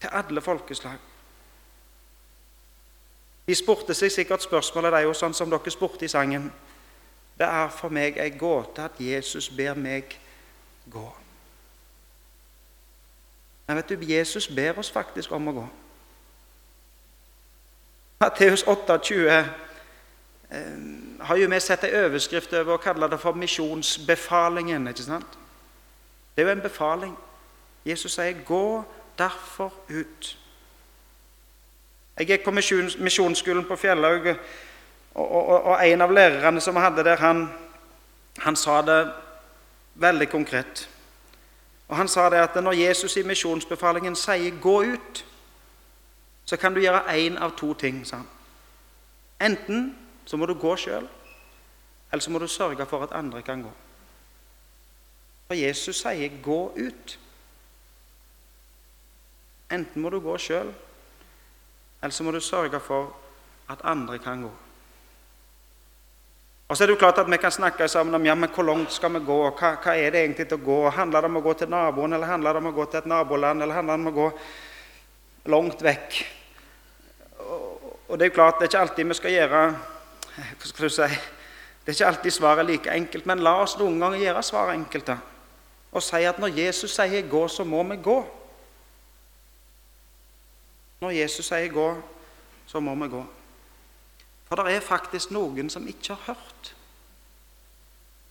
til 0.00 0.08
alle 0.12 0.40
folkeslag. 0.40 0.98
De 3.46 3.54
spurte 3.54 3.94
seg 3.94 4.10
sikkert 4.12 4.42
spørsmålet, 4.42 4.92
de 4.92 5.06
òg, 5.06 5.14
sånn 5.14 5.34
som 5.34 5.50
dere 5.50 5.70
spurte 5.70 6.04
i 6.04 6.10
sangen. 6.10 6.48
Det 7.38 7.46
er 7.46 7.68
for 7.70 7.92
meg 7.92 8.18
ei 8.18 8.32
gåte 8.34 8.82
at 8.82 8.98
Jesus 9.00 9.48
ber 9.52 9.76
meg 9.78 10.16
gå. 10.90 11.06
Men 13.66 13.76
vet 13.76 13.88
du, 13.88 14.06
Jesus 14.06 14.48
ber 14.48 14.78
oss 14.78 14.90
faktisk 14.90 15.32
om 15.34 15.50
å 15.50 15.56
gå. 15.60 15.66
Matteus 18.22 18.62
28 18.64 19.26
eh, 19.28 19.48
har 21.20 21.36
jo 21.36 21.48
vi 21.50 21.60
sett 21.60 21.84
en 21.84 21.96
overskrift 22.06 22.54
over 22.54 22.78
og 22.78 22.82
kaller 22.82 23.10
det 23.12 23.20
for 23.20 23.36
misjonsbefalingen. 23.36 24.88
ikke 24.88 25.02
sant? 25.02 25.38
Det 26.34 26.42
er 26.42 26.48
jo 26.48 26.56
en 26.56 26.64
befaling. 26.64 27.16
Jesus 27.84 28.12
sier 28.12 28.32
'gå 28.44 28.84
derfor 29.18 29.72
ut'. 29.88 30.36
Jeg 32.16 32.26
gikk 32.26 32.44
på 32.44 32.50
misjonsskolen 32.98 33.64
på 33.68 33.76
Fjellhaug, 33.76 34.26
og, 35.14 35.30
og, 35.30 35.62
og, 35.62 35.86
en 35.86 36.00
av 36.00 36.12
lærerne 36.12 36.60
som 36.60 36.76
hadde 36.76 37.04
der, 37.04 37.16
han, 37.20 37.48
han 38.38 38.56
sa 38.56 38.80
det 38.82 39.00
veldig 39.94 40.28
konkret. 40.28 40.88
Og 41.88 41.96
Han 41.96 42.08
sa 42.08 42.30
det 42.30 42.36
at 42.36 42.56
når 42.64 42.72
Jesus 42.72 43.16
i 43.16 43.22
misjonsbefalingen 43.22 44.16
sier 44.16 44.60
'gå 44.60 44.82
ut', 44.82 45.24
så 46.44 46.56
kan 46.56 46.74
du 46.74 46.80
gjøre 46.80 47.16
én 47.16 47.38
av 47.38 47.56
to 47.56 47.74
ting. 47.74 48.06
sa 48.06 48.16
han. 48.16 48.26
Enten 49.40 49.96
så 50.24 50.36
må 50.36 50.46
du 50.46 50.54
gå 50.54 50.76
sjøl, 50.76 51.08
eller 52.12 52.22
så 52.22 52.30
må 52.30 52.38
du 52.38 52.46
sørge 52.46 52.86
for 52.86 53.02
at 53.02 53.12
andre 53.12 53.42
kan 53.42 53.62
gå. 53.62 53.72
For 55.46 55.54
Jesus 55.54 55.96
sier 55.96 56.30
'gå 56.42 56.72
ut'. 56.76 57.18
Enten 59.70 60.02
må 60.02 60.10
du 60.10 60.20
gå 60.20 60.38
sjøl, 60.38 60.74
eller 62.02 62.12
så 62.12 62.24
må 62.24 62.30
du 62.30 62.40
sørge 62.40 62.80
for 62.80 63.12
at 63.68 63.82
andre 63.84 64.18
kan 64.18 64.42
gå. 64.42 64.52
Og 66.68 66.76
så 66.76 66.82
er 66.82 66.86
det 66.90 66.96
jo 66.96 66.98
klart 66.98 67.18
at 67.18 67.30
Vi 67.30 67.36
kan 67.36 67.50
snakke 67.50 67.88
sammen 67.88 68.14
om 68.14 68.24
ja, 68.26 68.34
men 68.34 68.50
hvor 68.50 68.64
langt 68.64 68.92
skal 68.92 69.12
vi 69.12 69.24
gå. 69.26 69.38
Hva, 69.50 69.76
hva 69.82 69.94
er 69.94 70.10
det 70.10 70.22
egentlig 70.22 70.48
til 70.48 70.58
å 70.58 70.66
gå? 70.66 70.78
Handler 70.90 71.20
det 71.20 71.30
om 71.30 71.36
å 71.36 71.44
gå 71.44 71.52
til 71.54 71.70
naboen, 71.70 72.12
eller 72.12 72.26
handler 72.26 72.52
det 72.52 72.62
om 72.62 72.70
å 72.72 72.74
gå 72.74 72.86
til 72.90 72.98
et 72.98 73.06
naboland, 73.06 73.62
eller 73.62 73.74
handler 73.74 73.96
det 73.96 74.02
om 74.02 74.10
å 74.10 74.16
gå 74.16 74.30
langt 75.54 75.82
vekk? 75.82 76.18
Og, 77.46 77.92
og 78.08 78.18
Det 78.18 78.26
er 78.26 78.30
jo 78.30 78.34
klart, 78.34 78.58
det 78.58 78.66
er 78.66 78.72
ikke 78.72 78.82
alltid 78.82 79.06
vi 79.06 79.18
skal 79.20 79.36
gjøre 79.36 79.62
Hva 80.36 80.70
skal 80.72 80.88
du 80.88 80.94
si? 80.96 81.08
Det 81.86 81.92
er 81.92 81.96
ikke 81.96 82.10
alltid 82.10 82.34
svaret 82.34 82.66
like 82.66 82.90
enkelt, 82.90 83.26
men 83.30 83.44
la 83.46 83.52
oss 83.62 83.76
noen 83.78 84.00
ganger 84.02 84.24
gjøre 84.24 84.42
svaret 84.42 84.74
enkelt. 84.74 85.06
da. 85.06 85.16
Og 85.94 86.02
si 86.02 86.24
at 86.26 86.38
når 86.42 86.58
Jesus 86.58 86.90
sier 86.90 87.22
'gå', 87.22 87.48
så 87.48 87.64
må 87.64 87.82
vi 87.82 87.96
gå. 87.96 88.18
Når 91.06 91.10
Jesus 91.10 91.46
sier 91.46 91.68
'gå', 91.68 92.02
så 92.66 92.80
må 92.80 92.94
vi 92.94 93.08
gå. 93.08 93.26
For 94.44 94.56
det 94.56 94.74
er 94.74 94.80
faktisk 94.80 95.30
noen 95.30 95.70
som 95.70 95.88
ikke 95.88 96.14
har 96.14 96.22
hørt. 96.26 96.74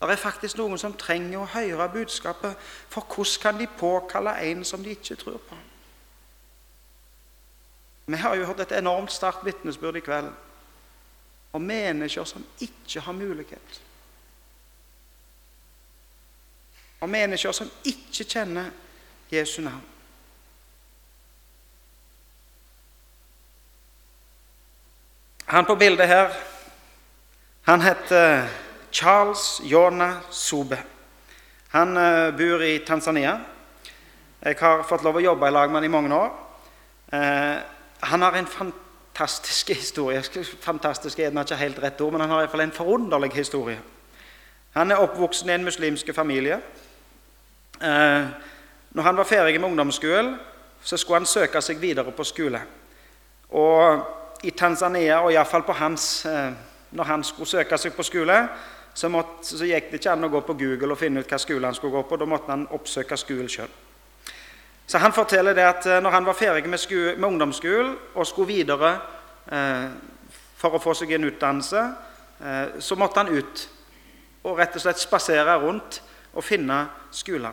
Det 0.01 0.11
er 0.11 0.15
faktisk 0.15 0.57
noen 0.57 0.77
som 0.77 0.93
trenger 0.93 1.39
å 1.39 1.45
høre 1.45 1.89
budskapet, 1.89 2.57
for 2.89 3.01
hvordan 3.01 3.41
kan 3.41 3.59
de 3.59 3.67
påkalle 3.67 4.41
en 4.43 4.65
som 4.65 4.83
de 4.83 4.89
ikke 4.89 5.15
tror 5.15 5.37
på? 5.37 5.55
Vi 8.05 8.15
har 8.15 8.35
jo 8.35 8.45
hørt 8.45 8.59
et 8.59 8.71
enormt 8.71 9.11
sterkt 9.11 9.45
vitnesbyrd 9.45 9.95
i 9.95 9.99
kveld 9.99 10.31
om 11.53 11.61
mennesker 11.61 12.23
som 12.23 12.45
ikke 12.59 12.99
har 12.99 13.13
mulighet. 13.13 13.81
Om 17.01 17.09
mennesker 17.09 17.51
som 17.51 17.71
ikke 17.85 18.23
kjenner 18.23 18.71
Jesu 19.31 19.61
navn. 19.61 19.94
Han 25.55 25.65
på 25.65 25.75
bildet 25.75 26.07
her 26.07 26.33
han 27.63 27.81
heter 27.81 28.47
Charles 28.91 29.61
Yona 29.63 30.17
Sobe. 30.29 30.77
Han 31.69 31.97
uh, 31.97 32.37
bor 32.37 32.61
i 32.61 32.79
Tanzania. 32.87 33.37
Jeg 34.41 34.57
har 34.59 34.83
fått 34.83 35.05
lov 35.07 35.15
å 35.15 35.23
jobbe 35.23 35.47
i 35.47 35.53
lag 35.55 35.71
med 35.71 35.79
han 35.79 35.87
i 35.87 35.91
mange 35.93 36.17
år. 36.17 36.33
Uh, 37.13 37.55
han 38.03 38.25
har 38.25 38.35
en 38.35 38.49
fantastisk 38.51 39.71
historie. 39.71 40.19
Fantastisk 40.65 41.19
er 41.23 41.31
ikke 41.31 41.61
helt 41.61 41.79
rett 41.85 42.03
ord, 42.03 42.11
men 42.11 42.25
han 42.25 42.29
har 42.29 42.41
i 42.41 42.43
hvert 42.43 42.57
fall 42.57 42.65
en 42.65 42.75
forunderlig 42.75 43.31
historie. 43.37 43.79
Han 44.75 44.91
er 44.91 45.05
oppvoksen 45.07 45.49
i 45.49 45.55
en 45.55 45.65
muslimsk 45.69 46.11
familie. 46.15 46.59
Uh, 47.79 48.27
når 48.91 49.07
han 49.07 49.23
var 49.23 49.31
ferdig 49.31 49.55
med 49.61 49.69
ungdomsskolen, 49.69 50.35
så 50.83 50.97
skulle 50.97 51.23
han 51.23 51.31
søke 51.31 51.63
seg 51.63 51.79
videre 51.79 52.11
på 52.11 52.27
skole. 52.27 52.59
Og 53.55 54.03
i 54.43 54.51
Tanzania, 54.51 55.21
og 55.21 55.33
iallfall 55.33 55.63
på 55.63 55.73
hans 55.73 56.25
eh, 56.25 56.51
Når 56.95 57.03
han 57.03 57.23
skulle 57.23 57.49
søke 57.49 57.77
seg 57.77 57.91
på 57.95 58.03
skole, 58.03 58.35
så, 58.95 59.09
måtte, 59.09 59.43
så, 59.43 59.65
gikk 59.67 59.89
det 59.91 59.99
ikke 59.99 60.11
an 60.13 60.23
å 60.23 60.29
gå 60.31 60.39
på 60.47 60.53
Google 60.55 60.93
og 60.93 60.99
finne 60.99 61.19
ut 61.19 61.31
hva 61.31 61.39
skole 61.41 61.67
han 61.67 61.75
skulle 61.75 61.97
gå 61.97 62.03
på. 62.07 62.19
Da 62.21 62.27
måtte 62.29 62.53
han 62.53 62.67
oppsøke 62.71 63.17
skolen 63.19 63.49
sjøl. 63.51 63.73
Så 64.87 65.01
han 65.01 65.13
forteller 65.13 65.57
det 65.57 65.65
at 65.67 65.85
eh, 65.89 66.01
når 66.03 66.15
han 66.15 66.25
var 66.25 66.37
ferdig 66.39 66.69
med, 66.69 66.79
med 67.17 67.27
ungdomsskolen 67.27 67.95
og 68.13 68.27
skulle 68.27 68.53
videre 68.53 68.93
eh, 69.51 69.89
for 70.55 70.77
å 70.77 70.81
få 70.81 70.93
seg 70.95 71.11
en 71.17 71.27
utdannelse, 71.27 71.83
eh, 72.39 72.79
så 72.79 72.95
måtte 72.95 73.23
han 73.23 73.33
ut 73.33 73.67
og 74.45 74.59
rett 74.61 74.77
og 74.77 74.85
slett 74.85 75.01
spasere 75.01 75.57
rundt 75.59 75.99
og 76.35 76.43
finne 76.45 76.85
skoler. 77.11 77.51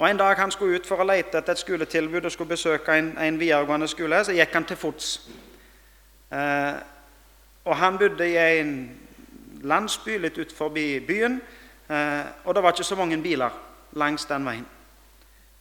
Og 0.00 0.08
En 0.08 0.16
dag 0.16 0.36
han 0.36 0.50
skulle 0.50 0.80
ut 0.80 0.86
for 0.88 1.00
å 1.00 1.04
lete 1.04 1.38
etter 1.38 1.52
et 1.52 1.60
skoletilbud 1.60 2.24
og 2.24 2.32
skulle 2.32 2.56
besøke 2.56 2.96
en, 2.96 3.12
en 3.20 3.38
videregående 3.40 3.88
skole, 3.88 4.24
så 4.24 4.32
gikk 4.32 4.54
han 4.56 4.64
til 4.64 4.80
fots. 4.80 5.18
Eh, 6.30 6.74
og 7.64 7.76
han 7.76 7.98
bodde 7.98 8.28
i 8.28 8.36
en 8.60 8.74
landsby 9.62 10.18
litt 10.18 10.38
utenfor 10.38 10.72
byen, 10.72 11.40
eh, 11.90 12.24
og 12.44 12.54
det 12.54 12.62
var 12.62 12.72
ikke 12.72 12.86
så 12.86 12.96
mange 12.96 13.18
biler 13.22 13.50
langs 13.92 14.24
den 14.24 14.46
veien. 14.46 14.66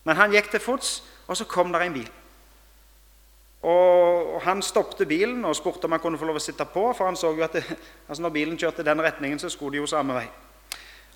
Men 0.03 0.15
han 0.15 0.31
gikk 0.31 0.51
til 0.51 0.63
fots, 0.63 1.03
og 1.27 1.37
så 1.37 1.45
kom 1.45 1.73
der 1.73 1.85
en 1.85 1.93
bil. 1.93 2.09
Og 3.61 4.41
Han 4.43 4.61
stoppet 4.61 5.07
bilen 5.07 5.45
og 5.45 5.55
spurte 5.55 5.85
om 5.85 5.91
han 5.91 5.99
kunne 5.99 6.17
få 6.17 6.25
lov 6.25 6.37
å 6.39 6.39
sitte 6.39 6.63
på, 6.65 6.93
for 6.95 7.05
han 7.05 7.17
så 7.19 7.33
jo 7.35 7.43
at 7.43 7.57
det, 7.57 7.63
altså 8.07 8.23
når 8.23 8.29
bilen 8.29 8.57
kjørte 8.57 8.85
den 8.87 9.01
retningen, 9.01 9.39
så 9.39 9.49
skulle 9.49 9.75
de 9.75 9.81
jo 9.81 9.87
samme 9.87 10.15
vei. 10.15 10.29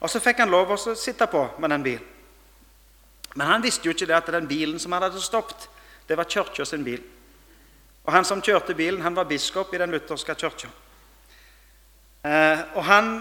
Og 0.01 0.09
Så 0.09 0.19
fikk 0.19 0.41
han 0.43 0.51
lov 0.51 0.73
å 0.73 0.77
sitte 0.77 1.27
på 1.31 1.45
med 1.57 1.69
den 1.69 1.83
bilen. 1.83 2.09
Men 3.35 3.47
han 3.47 3.63
visste 3.63 3.87
jo 3.87 3.93
ikke 3.95 4.05
det 4.05 4.17
at 4.17 4.31
den 4.35 4.47
bilen 4.47 4.79
som 4.79 4.91
han 4.91 5.07
hadde 5.07 5.21
stoppet, 5.21 5.69
det 6.07 6.17
var 6.17 6.27
kirka 6.29 6.65
sin 6.65 6.83
bil. 6.83 7.01
Og 8.03 8.11
Han 8.11 8.25
som 8.25 8.41
kjørte 8.43 8.75
bilen, 8.75 9.01
han 9.01 9.15
var 9.15 9.29
biskop 9.29 9.73
i 9.73 9.79
den 9.79 9.91
lutherske 9.91 10.35
kirka. 10.35 10.67
Eh, 12.23 12.59
og 12.75 12.83
han, 12.83 13.13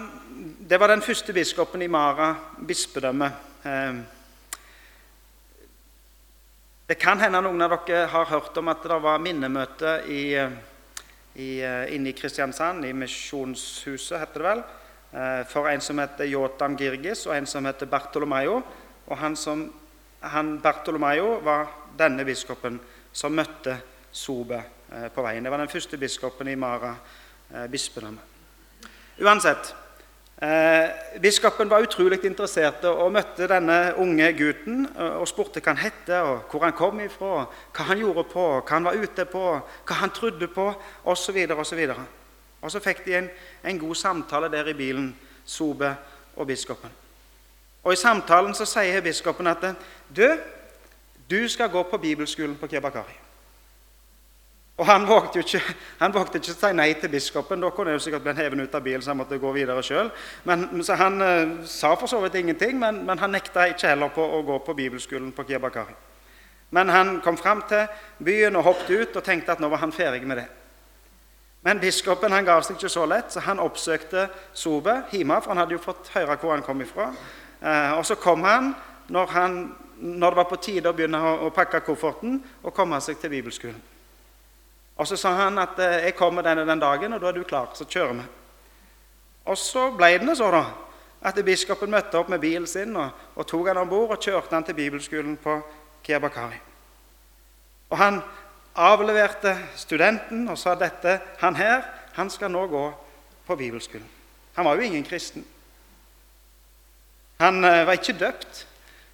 det 0.58 0.78
var 0.80 0.90
den 0.90 1.02
første 1.02 1.32
biskopen 1.32 1.82
i 1.82 1.90
Mara 1.90 2.32
bispedømme. 2.66 3.28
Eh, 3.62 4.00
det 6.88 6.98
kan 6.98 7.20
hende 7.22 7.40
noen 7.44 7.62
av 7.62 7.76
dere 7.86 8.08
har 8.10 8.26
hørt 8.26 8.58
om 8.58 8.68
at 8.68 8.82
det 8.82 8.98
var 9.04 9.22
minnemøte 9.22 9.92
i, 10.10 10.24
i, 10.34 11.50
eh, 11.62 11.94
inne 11.94 12.10
i 12.10 12.16
Kristiansand, 12.18 12.84
i 12.84 12.92
Misjonshuset, 12.92 14.18
heter 14.18 14.42
det 14.42 14.48
vel, 14.48 14.64
eh, 15.14 15.44
for 15.46 15.70
en 15.70 15.80
som 15.80 16.02
heter 16.02 16.26
Jotam 16.26 16.74
Girgis, 16.76 17.26
og 17.26 17.36
en 17.36 17.46
som 17.46 17.70
heter 17.70 17.86
Bartolomeo. 17.86 18.58
Og 19.06 19.18
han, 19.18 19.36
som, 19.36 19.68
han 20.20 20.58
Bartolomeo 20.58 21.38
var 21.46 21.70
denne 21.98 22.26
biskopen 22.26 22.80
som 23.12 23.34
møtte 23.34 23.78
Sobe 24.12 24.58
eh, 24.58 25.08
på 25.14 25.24
veien. 25.24 25.44
Det 25.44 25.50
var 25.50 25.62
den 25.62 25.72
første 25.72 25.98
biskopen 25.98 26.48
i 26.52 26.58
Mara 26.58 26.94
eh, 27.52 27.68
bispedømme. 27.72 28.30
Uansett 29.22 29.74
Eh, 30.42 30.90
biskopen 31.20 31.68
var 31.70 31.84
utrolig 31.84 32.16
interessert 32.26 32.82
og 32.90 33.12
møtte 33.14 33.46
denne 33.46 33.92
unge 34.02 34.26
gutten 34.34 34.88
og 35.20 35.28
spurte 35.30 35.60
hva 35.62 35.70
han 35.70 35.78
het, 35.84 36.08
hvor 36.50 36.64
han 36.64 36.74
kom 36.74 36.98
ifra, 37.04 37.44
hva 37.46 37.86
han 37.86 38.00
gjorde 38.00 38.24
på, 38.32 38.46
hva 38.58 38.72
han 38.72 38.88
var 38.88 38.98
ute 38.98 39.26
på, 39.30 39.42
hva 39.86 39.98
han 40.00 40.10
trodde 40.10 40.48
på, 40.50 40.64
osv. 41.04 41.38
Og, 41.46 41.62
så 41.62 41.78
og, 41.94 42.02
og 42.58 42.74
så 42.74 42.82
fikk 42.82 43.04
de 43.06 43.14
en, 43.20 43.30
en, 43.62 43.78
god 43.78 43.94
samtale 43.94 44.50
der 44.50 44.72
i 44.72 44.74
bilen, 44.74 45.12
Sobe 45.46 45.94
og 46.36 46.46
biskopen. 46.46 46.90
Og 47.84 47.92
I 47.92 48.02
samtalen 48.02 48.54
så 48.54 48.66
sier 48.66 49.02
biskopen 49.02 49.46
at 49.46 49.62
du, 50.10 50.26
du 51.30 51.48
skal 51.48 51.70
gå 51.70 51.82
på 51.86 52.02
bibelskolen 52.02 52.58
på 52.58 52.66
Kebakari. 52.66 53.14
Og 54.82 54.86
Han 54.86 55.04
vågte 55.06 55.38
jo 55.38 55.44
ikke, 55.46 55.74
vågte 56.10 56.40
ikke 56.40 56.52
si 56.58 56.68
nei 56.74 56.88
til 56.98 57.10
biskopen. 57.12 57.60
Da 57.62 57.68
kunne 57.70 57.92
jeg 57.92 58.00
jo 58.00 58.02
sikkert 58.02 58.24
blitt 58.24 58.40
hevet 58.40 58.64
ut 58.64 58.72
av 58.74 58.82
bilen, 58.82 59.02
så 59.02 59.12
han 59.12 59.20
måtte 59.20 59.38
gå 59.38 59.52
videre 59.54 59.82
sjøl. 59.86 60.08
Så 60.82 60.96
han 60.98 61.22
uh, 61.22 61.52
sa 61.70 61.92
for 61.94 62.10
så 62.10 62.18
vidt 62.24 62.40
ingenting, 62.40 62.80
men, 62.80 63.04
men 63.06 63.20
han 63.22 63.30
nekta 63.30 63.68
ikke 63.70 63.92
heller 63.92 64.10
på 64.10 64.24
å 64.26 64.40
gå 64.42 64.56
på 64.66 64.74
bibelskolen 64.74 65.30
på 65.36 65.44
Kiabakari. 65.46 65.94
Men 66.74 66.90
han 66.90 67.20
kom 67.22 67.38
fram 67.38 67.62
til 67.70 67.86
byen 68.26 68.58
og 68.58 68.66
hoppet 68.72 68.90
ut 68.90 69.20
og 69.20 69.24
tenkte 69.24 69.54
at 69.54 69.62
nå 69.62 69.70
var 69.70 69.84
han 69.84 69.94
ferdig 69.94 70.26
med 70.26 70.40
det. 70.42 70.48
Men 71.62 71.78
biskopen 71.78 72.34
han 72.34 72.48
gav 72.48 72.64
seg 72.66 72.74
ikke 72.80 72.90
så 72.90 73.06
lett, 73.06 73.30
så 73.30 73.44
han 73.46 73.62
oppsøkte 73.62 74.26
Sobe 74.50 74.96
hjemme, 75.12 75.38
for 75.38 75.54
han 75.54 75.62
hadde 75.62 75.76
jo 75.76 75.84
fått 75.84 76.10
høre 76.16 76.34
hvor 76.42 76.56
han 76.56 76.66
kom 76.66 76.82
ifra. 76.82 77.12
Eh, 77.60 77.94
og 77.94 78.02
så 78.08 78.18
kom 78.18 78.42
han 78.48 78.72
når, 79.14 79.30
han 79.36 79.56
når, 80.00 80.26
det 80.26 80.42
var 80.42 80.50
på 80.50 80.62
tide 80.64 80.90
å 80.90 80.96
begynne 80.96 81.22
å, 81.22 81.36
å 81.46 81.54
pakke 81.54 81.84
kofferten 81.86 82.40
og 82.64 82.74
komme 82.74 82.98
seg 83.04 83.22
til 83.22 83.36
bibelskolen. 83.36 83.91
Og 84.96 85.06
så 85.08 85.16
sa 85.16 85.32
han 85.34 85.58
at 85.58 85.78
eh, 85.78 86.04
'jeg 86.04 86.16
kommer 86.16 86.42
denne 86.42 86.66
den 86.66 86.80
dagen, 86.80 87.12
og 87.12 87.20
da 87.20 87.26
er 87.26 87.32
du 87.32 87.42
klar, 87.42 87.70
så 87.74 87.84
kjører 87.84 88.12
vi'. 88.12 88.28
Og 89.44 89.58
så 89.58 89.90
ble 89.90 90.18
det 90.18 90.36
så, 90.36 90.50
da, 90.50 90.64
at 91.22 91.44
biskopen 91.44 91.90
møtte 91.90 92.18
opp 92.18 92.28
med 92.28 92.40
bilen 92.40 92.66
sin 92.66 92.96
og, 92.96 93.10
og 93.34 93.46
tok 93.46 93.66
han 93.66 93.76
om 93.76 93.88
bord 93.88 94.10
og 94.10 94.22
kjørte 94.22 94.54
han 94.54 94.64
til 94.64 94.74
bibelskolen 94.74 95.36
på 95.36 95.60
Kiabakari. 96.02 96.58
Og 97.90 97.98
han 97.98 98.22
avleverte 98.74 99.56
studenten 99.76 100.48
og 100.48 100.58
sa 100.58 100.74
dette 100.74 101.20
han 101.38 101.56
her 101.56 101.82
han 102.16 102.30
skal 102.30 102.50
nå 102.50 102.66
gå 102.66 102.84
på 103.46 103.56
bibelskolen. 103.56 104.08
Han 104.54 104.64
var 104.64 104.74
jo 104.74 104.80
ingen 104.80 105.04
kristen. 105.04 105.44
Han 107.40 107.64
eh, 107.64 107.86
var 107.86 107.92
ikke 107.92 108.18
døpt. 108.18 108.66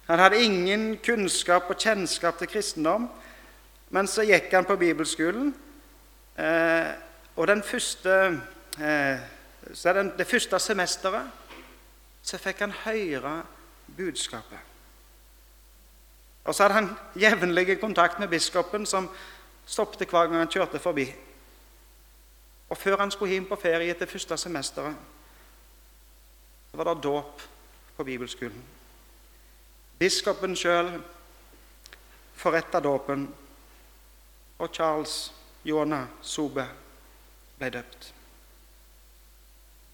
Han 0.07 0.19
hadde 0.19 0.43
ingen 0.43 0.97
kunnskap 1.05 1.69
og 1.69 1.77
kjennskap 1.77 2.37
til 2.37 2.47
kristendom. 2.47 3.07
Men 3.89 4.07
så 4.07 4.25
gikk 4.27 4.51
han 4.53 4.65
på 4.65 4.77
bibelskolen 4.77 5.53
Eh, 6.39 6.93
og 7.35 7.47
første, 7.63 8.41
eh, 8.79 9.19
den, 9.93 10.13
det 10.17 10.27
første 10.27 10.59
semesteret 10.59 11.31
så 12.23 12.37
fikk 12.37 12.59
han 12.59 12.71
høre 12.71 13.43
budskapet. 13.97 14.59
Og 16.43 16.55
så 16.55 16.63
hadde 16.63 16.75
han 16.75 16.89
jevnlig 17.19 17.79
kontakt 17.79 18.19
med 18.19 18.27
biskopen, 18.27 18.85
som 18.85 19.09
stoppet 19.65 20.09
hver 20.09 20.27
gang 20.27 20.39
han 20.39 20.51
kjørte 20.51 20.79
forbi. 20.79 21.05
Og 22.69 22.77
før 22.77 22.97
han 22.97 23.11
skulle 23.11 23.31
hjem 23.31 23.45
på 23.49 23.55
ferie 23.55 23.93
til 23.93 24.07
første 24.07 24.37
semesteret, 24.37 24.95
så 26.71 26.77
var 26.77 26.93
det 26.93 27.03
dåp 27.03 27.41
på 27.97 28.03
bibelskolen. 28.03 28.63
Biskopen 29.99 30.55
sjøl 30.55 30.93
forretta 32.35 32.79
dåpen, 32.79 33.27
og 34.59 34.69
Charles 34.73 35.33
Jona 35.65 36.05
Sobe 36.21 36.65
ble 37.59 37.69
døpt. 37.73 38.13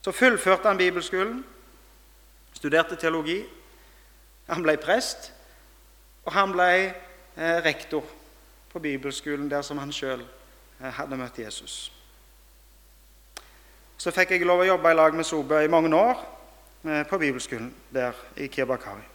Så 0.05 0.11
fullførte 0.13 0.67
han 0.69 0.77
bibelskolen, 0.77 1.39
studerte 2.53 2.95
teologi. 2.95 3.39
Han 4.47 4.61
ble 4.61 4.77
prest, 4.77 5.31
og 6.25 6.33
han 6.33 6.53
ble 6.53 6.69
eh, 6.85 7.57
rektor 7.65 8.05
på 8.69 8.79
bibelskolen 8.79 9.49
der 9.49 9.65
som 9.65 9.81
han 9.81 9.93
sjøl 9.93 10.21
eh, 10.21 10.91
hadde 10.93 11.17
møtt 11.17 11.39
Jesus. 11.41 11.89
Så 13.97 14.11
fikk 14.13 14.35
jeg 14.35 14.45
lov 14.45 14.61
å 14.61 14.67
jobbe 14.67 14.91
i 14.91 14.97
lag 14.97 15.17
med 15.17 15.25
Sobe 15.25 15.63
i 15.63 15.71
mange 15.71 15.89
år 15.97 16.21
eh, 16.85 17.01
på 17.09 17.17
bibelskolen 17.17 17.71
der 17.89 18.13
i 18.37 18.49
Kirbakari. 18.51 19.05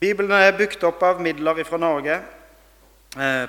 Bibelen 0.00 0.32
er 0.36 0.56
bygd 0.56 0.84
opp 0.88 1.02
av 1.04 1.20
midler 1.24 1.60
fra 1.68 1.80
Norge 1.80 2.16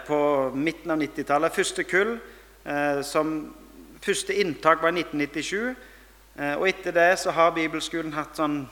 på 0.07 0.51
midten 0.53 0.91
av 0.91 0.99
90-tallet. 1.01 1.53
Første 1.53 1.83
kull, 1.83 2.19
eh, 2.65 3.01
som 3.01 3.55
første 4.01 4.33
inntak 4.33 4.81
var 4.81 4.93
i 4.93 5.01
1997. 5.01 5.75
Eh, 6.37 6.53
og 6.53 6.67
etter 6.69 6.91
det 6.91 7.19
så 7.19 7.31
har 7.31 7.55
bibelskolen 7.55 8.13
hatt 8.13 8.37
sånn 8.37 8.67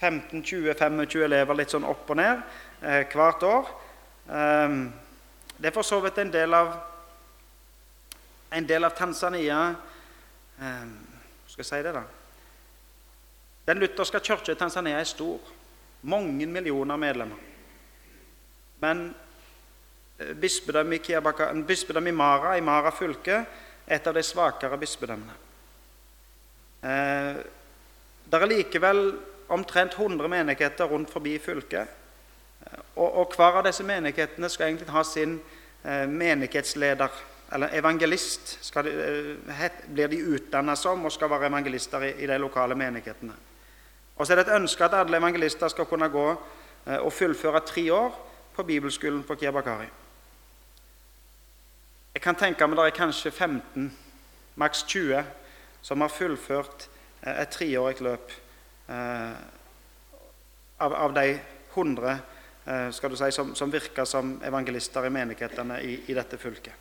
15-20-25 0.00 1.24
elever 1.24 1.54
litt 1.54 1.70
sånn 1.70 1.84
opp 1.84 2.10
og 2.10 2.16
ned 2.16 2.40
hvert 2.84 3.42
år. 3.46 3.68
Det 4.26 5.68
er 5.70 5.72
for 5.72 5.86
så 5.86 6.00
vidt 6.02 6.18
en 6.18 6.32
del 6.32 6.54
av 6.54 6.74
en 8.52 8.66
del 8.66 8.84
av 8.84 8.92
Tanzania 8.98 9.74
Skal 11.48 11.62
jeg 11.62 11.66
si 11.66 11.80
det, 11.86 11.94
da? 11.94 12.02
Den 13.66 13.80
lutherske 13.80 14.20
kirke 14.20 14.52
i 14.52 14.58
Tanzania 14.58 14.98
er 15.00 15.08
stor. 15.08 15.38
Mange 16.02 16.46
millioner 16.46 16.96
medlemmer. 17.00 17.38
Men 18.80 19.14
bispedømmet 20.18 21.08
i, 21.10 22.12
Mara 22.12 22.56
i 22.56 22.60
Mara 22.60 22.90
fylke 22.94 23.44
et 23.86 24.06
av 24.06 24.14
de 24.14 24.22
svakere 24.22 24.78
bispedømmene. 24.78 25.34
Eh, 26.84 27.36
det 28.30 28.40
er 28.40 28.50
likevel 28.50 29.02
omtrent 29.52 29.96
100 29.96 30.28
menigheter 30.28 30.88
rundt 30.88 31.12
forbi 31.12 31.38
fylket. 31.38 31.88
Eh, 32.66 32.80
og, 32.96 33.08
og, 33.08 33.36
hver 33.36 33.60
av 33.60 33.64
disse 33.66 33.84
menighetene 33.86 34.50
skal 34.52 34.68
egentlig 34.68 34.92
ha 34.92 35.04
sin 35.08 35.38
eh, 35.84 36.04
menighetsleder, 36.08 37.22
eller 37.54 37.74
evangelist, 37.76 38.56
de, 38.84 38.92
blir 39.86 40.08
de 40.10 40.22
utdannet 40.36 40.80
som 40.80 41.04
og 41.04 41.12
skal 41.12 41.30
være 41.30 41.50
evangelister 41.52 42.08
i, 42.08 42.14
i 42.24 42.28
de 42.28 42.38
lokale 42.40 42.74
menighetene. 42.74 43.34
Og 44.16 44.26
så 44.26 44.32
er 44.32 44.40
det 44.40 44.48
et 44.48 44.56
ønske 44.56 44.84
at 44.84 44.94
alle 44.94 45.18
evangelister 45.18 45.68
skal 45.68 45.86
kunne 45.90 46.08
gå 46.08 46.28
og 46.84 47.12
fullføre 47.12 47.64
tre 47.66 47.84
år 47.92 48.16
på 48.54 48.62
bibelskolen 48.62 49.22
på 49.26 49.34
Kiabakari. 49.40 49.86
Jeg 52.14 52.22
kan 52.22 52.36
tenke 52.38 52.66
meg 52.70 52.78
det 52.78 52.84
er 52.86 52.94
kanskje 52.94 53.30
15, 53.34 53.88
maks 54.62 54.84
20, 54.86 55.24
som 55.82 56.04
har 56.04 56.12
fullført 56.14 56.86
eh, 57.26 57.40
et 57.42 57.50
treårig 57.50 57.98
løp 58.06 58.30
eh, 58.86 59.34
av, 60.78 60.94
av, 60.94 61.14
de 61.16 61.40
100 61.74 62.12
eh, 62.12 62.86
skal 62.94 63.10
du 63.10 63.18
si, 63.18 63.32
som, 63.34 63.50
som, 63.58 63.72
virker 63.72 64.06
som 64.06 64.36
evangelister 64.46 65.08
i 65.08 65.10
menighetene 65.10 65.80
i, 65.82 65.96
i 66.06 66.14
dette 66.14 66.38
fylket. 66.38 66.78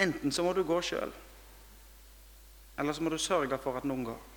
Enten 0.00 0.30
så 0.32 0.46
må 0.46 0.54
du 0.54 0.62
gå 0.64 0.78
sjøl, 0.78 1.10
eller 2.78 2.94
så 2.94 3.02
må 3.02 3.10
du 3.10 3.18
sørge 3.18 3.58
for 3.60 3.82
at 3.82 3.84
noen 3.84 4.06
går. 4.14 4.28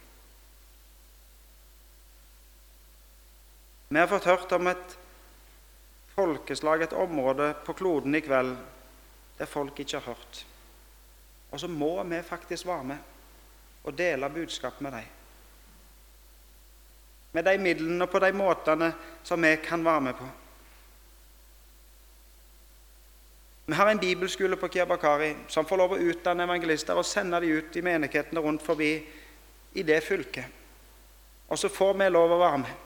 Vi 3.94 4.00
har 4.00 4.08
fått 4.08 4.26
hørt 4.26 4.52
om 4.52 4.68
et 4.68 4.94
folkeslag, 6.16 6.82
et 6.82 6.94
område 6.98 7.52
på 7.66 7.76
kloden 7.78 8.16
i 8.16 8.22
kveld 8.26 8.56
der 9.38 9.50
folk 9.50 9.80
ikke 9.80 10.00
har 10.00 10.16
hørt. 10.16 10.40
Og 11.52 11.60
så 11.62 11.68
må 11.70 11.92
vi 12.10 12.22
faktisk 12.26 12.66
være 12.66 12.88
med 12.90 12.98
og 13.84 13.98
dele 13.98 14.30
budskapet 14.34 14.82
med 14.82 14.96
dem. 14.98 15.12
Med 17.38 17.46
de 17.46 17.58
midlene 17.58 18.08
og 18.08 18.10
på 18.10 18.22
de 18.24 18.32
måtene 18.34 18.88
som 19.24 19.46
vi 19.46 19.52
kan 19.62 19.86
være 19.86 20.02
med 20.02 20.18
på. 20.18 20.30
Vi 23.66 23.74
har 23.78 23.92
en 23.92 24.00
bibelskole 24.00 24.58
på 24.58 24.68
Kiabakari 24.68 25.36
som 25.48 25.66
får 25.70 25.78
lov 25.78 25.94
å 25.94 26.02
utdanne 26.02 26.48
evangelister 26.50 26.98
og 26.98 27.06
sende 27.06 27.40
dem 27.46 27.60
ut 27.60 27.78
i 27.78 27.86
menighetene 27.86 28.42
rundt 28.42 28.66
forbi 28.66 28.90
i 29.74 29.86
det 29.86 30.02
fylket. 30.04 30.46
Og 31.48 31.60
så 31.60 31.70
får 31.70 31.94
vi 32.02 32.10
lov 32.10 32.34
å 32.34 32.42
være 32.42 32.64
med. 32.66 32.83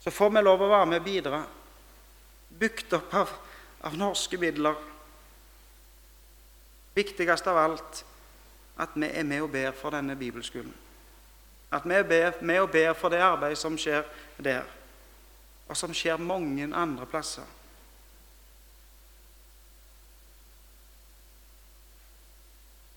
Så 0.00 0.10
får 0.10 0.30
vi 0.30 0.42
lov 0.42 0.62
å 0.64 0.70
være 0.70 0.86
med 0.88 1.02
og 1.02 1.04
bidra. 1.04 1.40
Bygd 2.60 2.94
opp 2.96 3.14
av, 3.14 3.34
av 3.84 3.96
norske 4.00 4.38
midler. 4.40 4.78
Viktigst 6.96 7.48
av 7.48 7.60
alt 7.60 8.04
at 8.80 8.96
vi 8.96 9.10
er 9.12 9.28
med 9.28 9.44
og 9.44 9.52
ber 9.52 9.76
for 9.76 9.92
denne 9.92 10.16
bibelskolen. 10.16 10.72
At 11.70 11.84
vi 11.86 11.94
er 11.94 12.40
med 12.40 12.60
og 12.64 12.72
ber 12.72 12.94
for 12.98 13.12
det 13.12 13.20
arbeidet 13.22 13.60
som 13.60 13.76
skjer 13.78 14.02
der, 14.42 14.64
og 15.68 15.76
som 15.76 15.92
skjer 15.94 16.18
mange 16.18 16.66
andre 16.74 17.06
plasser. 17.06 17.46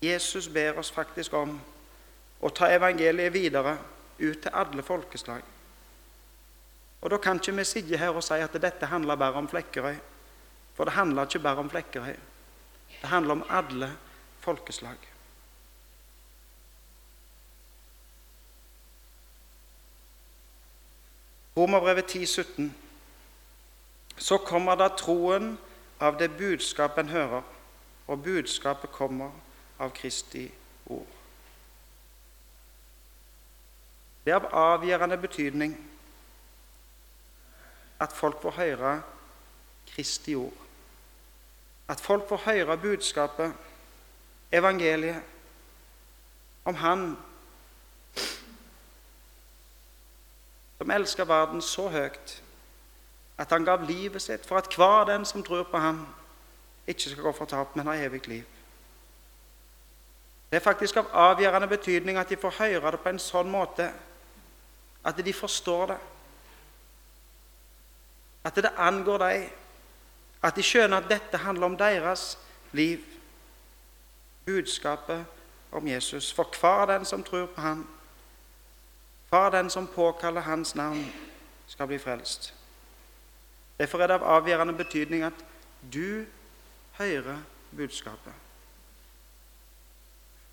Jesus 0.02 0.48
ber 0.52 0.78
oss 0.80 0.90
faktisk 0.92 1.32
om 1.38 1.54
å 2.44 2.50
ta 2.52 2.68
evangeliet 2.72 3.32
videre 3.32 3.76
ut 4.18 4.40
til 4.42 4.52
alle 4.52 4.82
folkeslag. 4.84 5.53
Og 7.04 7.10
Da 7.10 7.16
kan 7.16 7.36
ikke 7.36 7.52
vi 7.52 7.64
sitte 7.64 7.96
her 8.00 8.16
og 8.16 8.22
si 8.24 8.34
at 8.40 8.52
dette 8.56 8.86
handler 8.86 9.16
bare 9.16 9.36
om 9.36 9.48
Flekkerøy. 9.48 9.96
For 10.74 10.84
det 10.84 10.92
handler 10.92 11.22
ikke 11.22 11.38
bare 11.38 11.56
om 11.60 11.70
Flekkerøy. 11.70 12.16
Det 13.00 13.10
handler 13.10 13.32
om 13.32 13.44
alle 13.50 13.96
folkeslag. 14.40 14.96
Romerbrevet 21.56 22.04
10, 22.04 22.26
17. 22.26 22.74
Så 24.16 24.38
kommer 24.38 24.74
da 24.74 24.88
troen 24.88 25.58
av 26.00 26.18
det 26.18 26.30
budskapet 26.38 27.04
en 27.04 27.08
hører, 27.08 27.42
og 28.06 28.22
budskapet 28.22 28.90
kommer 28.90 29.30
av 29.78 29.92
Kristi 29.92 30.48
ord. 30.86 31.06
Det 34.24 34.32
er 34.32 34.40
av 34.40 34.48
avgjørende 34.52 35.18
betydning 35.20 35.93
at 38.00 38.12
folk 38.12 38.42
får 38.42 38.50
høre 38.50 39.02
Kristi 39.94 40.34
ord. 40.34 40.52
At 41.88 42.00
folk 42.00 42.28
får 42.28 42.36
høre 42.44 42.76
budskapet, 42.76 43.52
evangeliet, 44.52 45.22
om 46.64 46.74
Han 46.74 47.16
som 50.78 50.90
elsker 50.90 51.24
verden 51.24 51.62
så 51.62 51.88
høyt 51.88 52.42
at 53.38 53.50
han 53.50 53.64
gav 53.64 53.86
livet 53.88 54.22
sitt 54.22 54.46
for 54.46 54.60
at 54.60 54.68
hver 54.76 55.06
den 55.08 55.24
som 55.24 55.42
tror 55.42 55.62
på 55.66 55.78
ham, 55.78 56.06
ikke 56.86 57.10
skal 57.10 57.22
gå 57.22 57.32
fortapt, 57.32 57.76
men 57.76 57.86
ha 57.86 57.94
evig 57.96 58.28
liv. 58.28 58.44
Det 60.50 60.60
er 60.60 60.64
faktisk 60.64 60.96
av 61.00 61.08
avgjørende 61.30 61.68
betydning 61.68 62.18
at 62.20 62.28
de 62.28 62.36
får 62.36 62.58
høre 62.58 62.90
det 62.92 63.00
på 63.00 63.10
en 63.10 63.18
sånn 63.18 63.48
måte 63.50 63.88
at 65.04 65.18
de 65.24 65.32
forstår 65.32 65.86
det. 65.94 65.96
At 68.44 68.56
det 68.56 68.72
angår 68.76 69.18
dem. 69.18 69.50
At 70.42 70.56
de 70.56 70.62
skjønner 70.62 70.96
at 70.96 71.08
dette 71.08 71.40
handler 71.40 71.66
om 71.66 71.76
deres 71.76 72.38
liv. 72.72 73.00
Budskapet 74.46 75.24
om 75.72 75.88
Jesus. 75.88 76.32
For 76.32 76.48
hver 76.60 76.86
den 76.86 77.04
som 77.04 77.22
tror 77.22 77.46
på 77.46 77.60
ham, 77.60 77.88
hver 79.28 79.50
den 79.50 79.70
som 79.70 79.86
påkaller 79.86 80.40
Hans 80.40 80.74
navn, 80.74 81.12
skal 81.66 81.86
bli 81.86 81.98
frelst. 81.98 82.54
Derfor 83.78 83.98
er 83.98 84.06
det 84.06 84.14
av 84.14 84.26
avgjørende 84.36 84.74
betydning 84.78 85.24
at 85.26 85.44
du 85.92 86.24
hører 86.98 87.40
budskapet. 87.76 88.32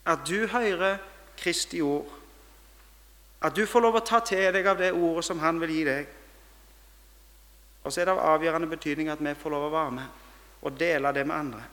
At 0.05 0.19
du 0.27 0.47
hører 0.47 0.97
Kristi 1.37 1.81
ord. 1.81 2.09
At 3.41 3.55
du 3.55 3.65
får 3.65 3.79
lov 3.79 3.99
å 3.99 4.05
ta 4.05 4.19
til 4.25 4.53
deg 4.53 4.65
av 4.65 4.77
det 4.77 4.91
ordet 4.93 5.25
som 5.25 5.39
Han 5.39 5.61
vil 5.61 5.69
gi 5.75 5.83
deg. 5.85 6.09
Og 7.91 7.95
så 7.95 8.01
er 8.01 8.07
det 8.07 8.13
av 8.13 8.37
avgjørende 8.37 8.69
betydning 8.71 9.09
at 9.11 9.19
vi 9.19 9.33
får 9.35 9.51
lov 9.51 9.65
å 9.67 9.71
være 9.73 9.91
med 9.97 10.19
og 10.61 10.77
dele 10.79 11.09
det 11.11 11.25
med 11.27 11.35
andre. 11.35 11.63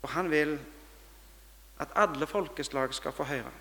For 0.00 0.10
Han 0.10 0.30
vil 0.32 0.56
at 1.78 1.94
alle 1.94 2.26
folkeslag 2.26 2.94
skal 2.94 3.14
få 3.14 3.28
høre. 3.28 3.52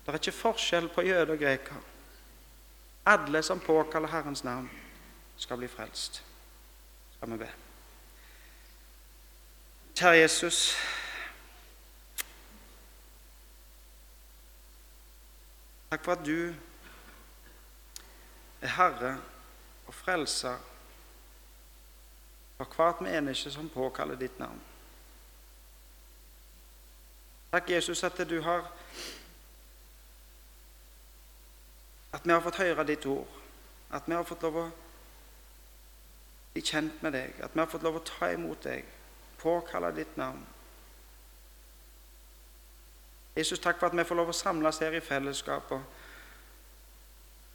Det 0.00 0.14
er 0.14 0.18
ikke 0.22 0.32
forskjell 0.32 0.88
på 0.88 1.04
jøde 1.04 1.36
og 1.36 1.44
greker. 1.44 1.84
Alle 3.04 3.42
som 3.42 3.60
påkaller 3.60 4.08
Herrens 4.08 4.44
navn, 4.48 4.70
skal 5.36 5.60
bli 5.60 5.68
frelst. 5.68 6.22
Skal 7.18 7.36
vi 7.36 7.42
be. 7.44 7.52
Kjære 9.92 10.16
Jesus. 10.22 10.72
Takk 15.90 16.04
for 16.04 16.16
at 16.16 16.24
du 16.24 16.54
er 18.62 18.78
Herre 18.80 19.18
og 19.86 19.94
Frelser 19.94 20.56
for 22.56 22.64
hvert 22.76 23.00
menneske 23.00 23.50
som 23.50 23.68
påkaller 23.68 24.16
ditt 24.16 24.38
navn. 24.38 24.60
Takk, 27.52 27.70
Jesus, 27.70 28.04
at 28.04 28.28
du 28.28 28.40
har 28.42 28.72
At 32.12 32.24
vi 32.24 32.32
har 32.32 32.40
fått 32.40 32.56
høre 32.56 32.84
ditt 32.88 33.06
ord. 33.06 33.28
At 33.92 34.02
vi 34.06 34.14
har 34.14 34.24
fått 34.24 34.42
lov 34.42 34.54
å 34.56 34.66
bli 36.54 36.62
kjent 36.64 37.02
med 37.04 37.12
deg. 37.12 37.34
At 37.44 37.52
vi 37.52 37.60
har 37.60 37.68
fått 37.68 37.82
lov 37.84 37.98
å 37.98 38.04
ta 38.08 38.30
imot 38.32 38.62
deg, 38.64 38.86
påkalle 39.36 39.90
ditt 39.92 40.16
navn. 40.16 40.40
Jesus, 43.36 43.60
takk 43.60 43.76
for 43.76 43.90
at 43.90 43.98
vi 43.98 44.06
får 44.08 44.16
lov 44.16 44.32
å 44.32 44.36
samles 44.36 44.80
her 44.80 44.96
i 44.96 45.04
fellesskap 45.04 45.72
og, 45.76 45.82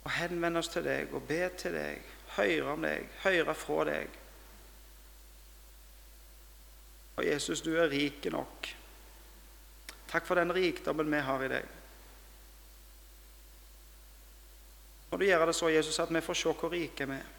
og 0.04 0.12
henvende 0.20 0.62
oss 0.62 0.70
til 0.70 0.86
deg 0.86 1.16
og 1.18 1.26
be 1.26 1.42
til 1.58 1.74
deg, 1.74 2.06
høre 2.38 2.74
om 2.74 2.86
deg, 2.86 3.08
høre 3.24 3.56
fra 3.58 3.86
deg. 3.90 4.18
Og 7.18 7.26
Jesus, 7.28 7.62
du 7.62 7.74
er 7.76 7.92
rik 7.92 8.26
nok. 8.32 8.70
Takk 10.12 10.26
for 10.28 10.40
den 10.40 10.54
rikdommen 10.56 11.12
vi 11.12 11.20
har 11.24 11.44
i 11.44 11.50
deg. 11.52 11.68
Må 15.12 15.20
du 15.20 15.26
gjøre 15.28 15.50
det 15.50 15.56
så, 15.56 15.70
Jesus, 15.70 16.00
at 16.00 16.12
vi 16.14 16.24
får 16.24 16.40
se 16.40 16.54
hvor 16.56 16.72
rike 16.72 17.08
vi 17.08 17.18
er. 17.20 17.30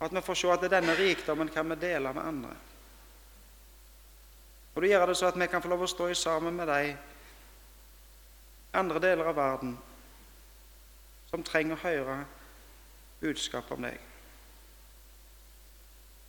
Og 0.00 0.06
At 0.06 0.14
vi 0.16 0.22
får 0.24 0.38
se 0.40 0.50
at 0.50 0.66
denne 0.72 0.96
rikdommen 0.96 1.48
kan 1.52 1.68
vi 1.70 1.76
dele 1.80 2.12
med 2.12 2.22
andre. 2.24 2.56
Og 4.74 4.82
du 4.82 4.88
gjør 4.88 5.06
det 5.06 5.16
så 5.16 5.26
at 5.28 5.38
vi 5.38 5.46
kan 5.46 5.62
få 5.62 5.68
lov 5.68 5.82
å 5.84 5.90
stå 5.90 6.08
sammen 6.14 6.56
med 6.56 6.70
de 6.70 6.96
andre 8.80 9.00
deler 9.02 9.30
av 9.30 9.36
verden 9.36 9.74
som 11.30 11.42
trenger 11.46 11.76
å 11.76 11.82
høre 11.82 12.18
budskapet 13.20 13.76
om 13.76 13.84
deg. 13.84 13.98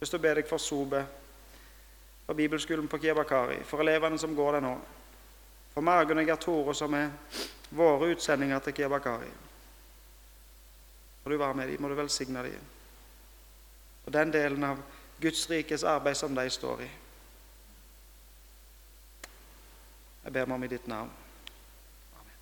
Jeg 0.01 0.10
vil 0.12 0.21
be 0.23 0.34
deg 0.39 0.47
for 0.49 0.62
Sobe, 0.62 1.04
for 2.25 2.38
bibelskolen 2.38 2.88
på 2.89 2.97
Kiabakari, 2.97 3.60
for 3.63 3.84
elevene 3.84 4.17
som 4.19 4.36
går 4.36 4.58
der 4.58 4.65
nå, 4.65 4.73
for 5.73 5.86
Margunn 5.86 6.19
og 6.19 6.27
Gertore, 6.27 6.75
som 6.75 6.93
er 6.97 7.12
våre 7.71 8.12
utsendinger 8.15 8.60
til 8.60 8.73
Kiabakari. 8.73 9.30
Må 11.23 11.32
du 11.32 11.38
være 11.38 11.54
med 11.54 11.69
dem, 11.69 11.82
må 11.82 11.89
du 11.89 11.95
velsigne 11.95 12.43
dem. 12.43 12.69
Og 14.06 14.13
den 14.13 14.34
delen 14.34 14.63
av 14.63 14.82
Guds 15.21 15.49
rikes 15.49 15.84
arbeid 15.84 16.17
som 16.17 16.36
de 16.36 16.49
står 16.49 16.82
i. 16.82 16.89
Jeg 20.23 20.34
ber 20.34 20.49
meg 20.49 20.56
om 20.56 20.65
i 20.65 20.69
ditt 20.71 20.88
navn. 20.89 21.21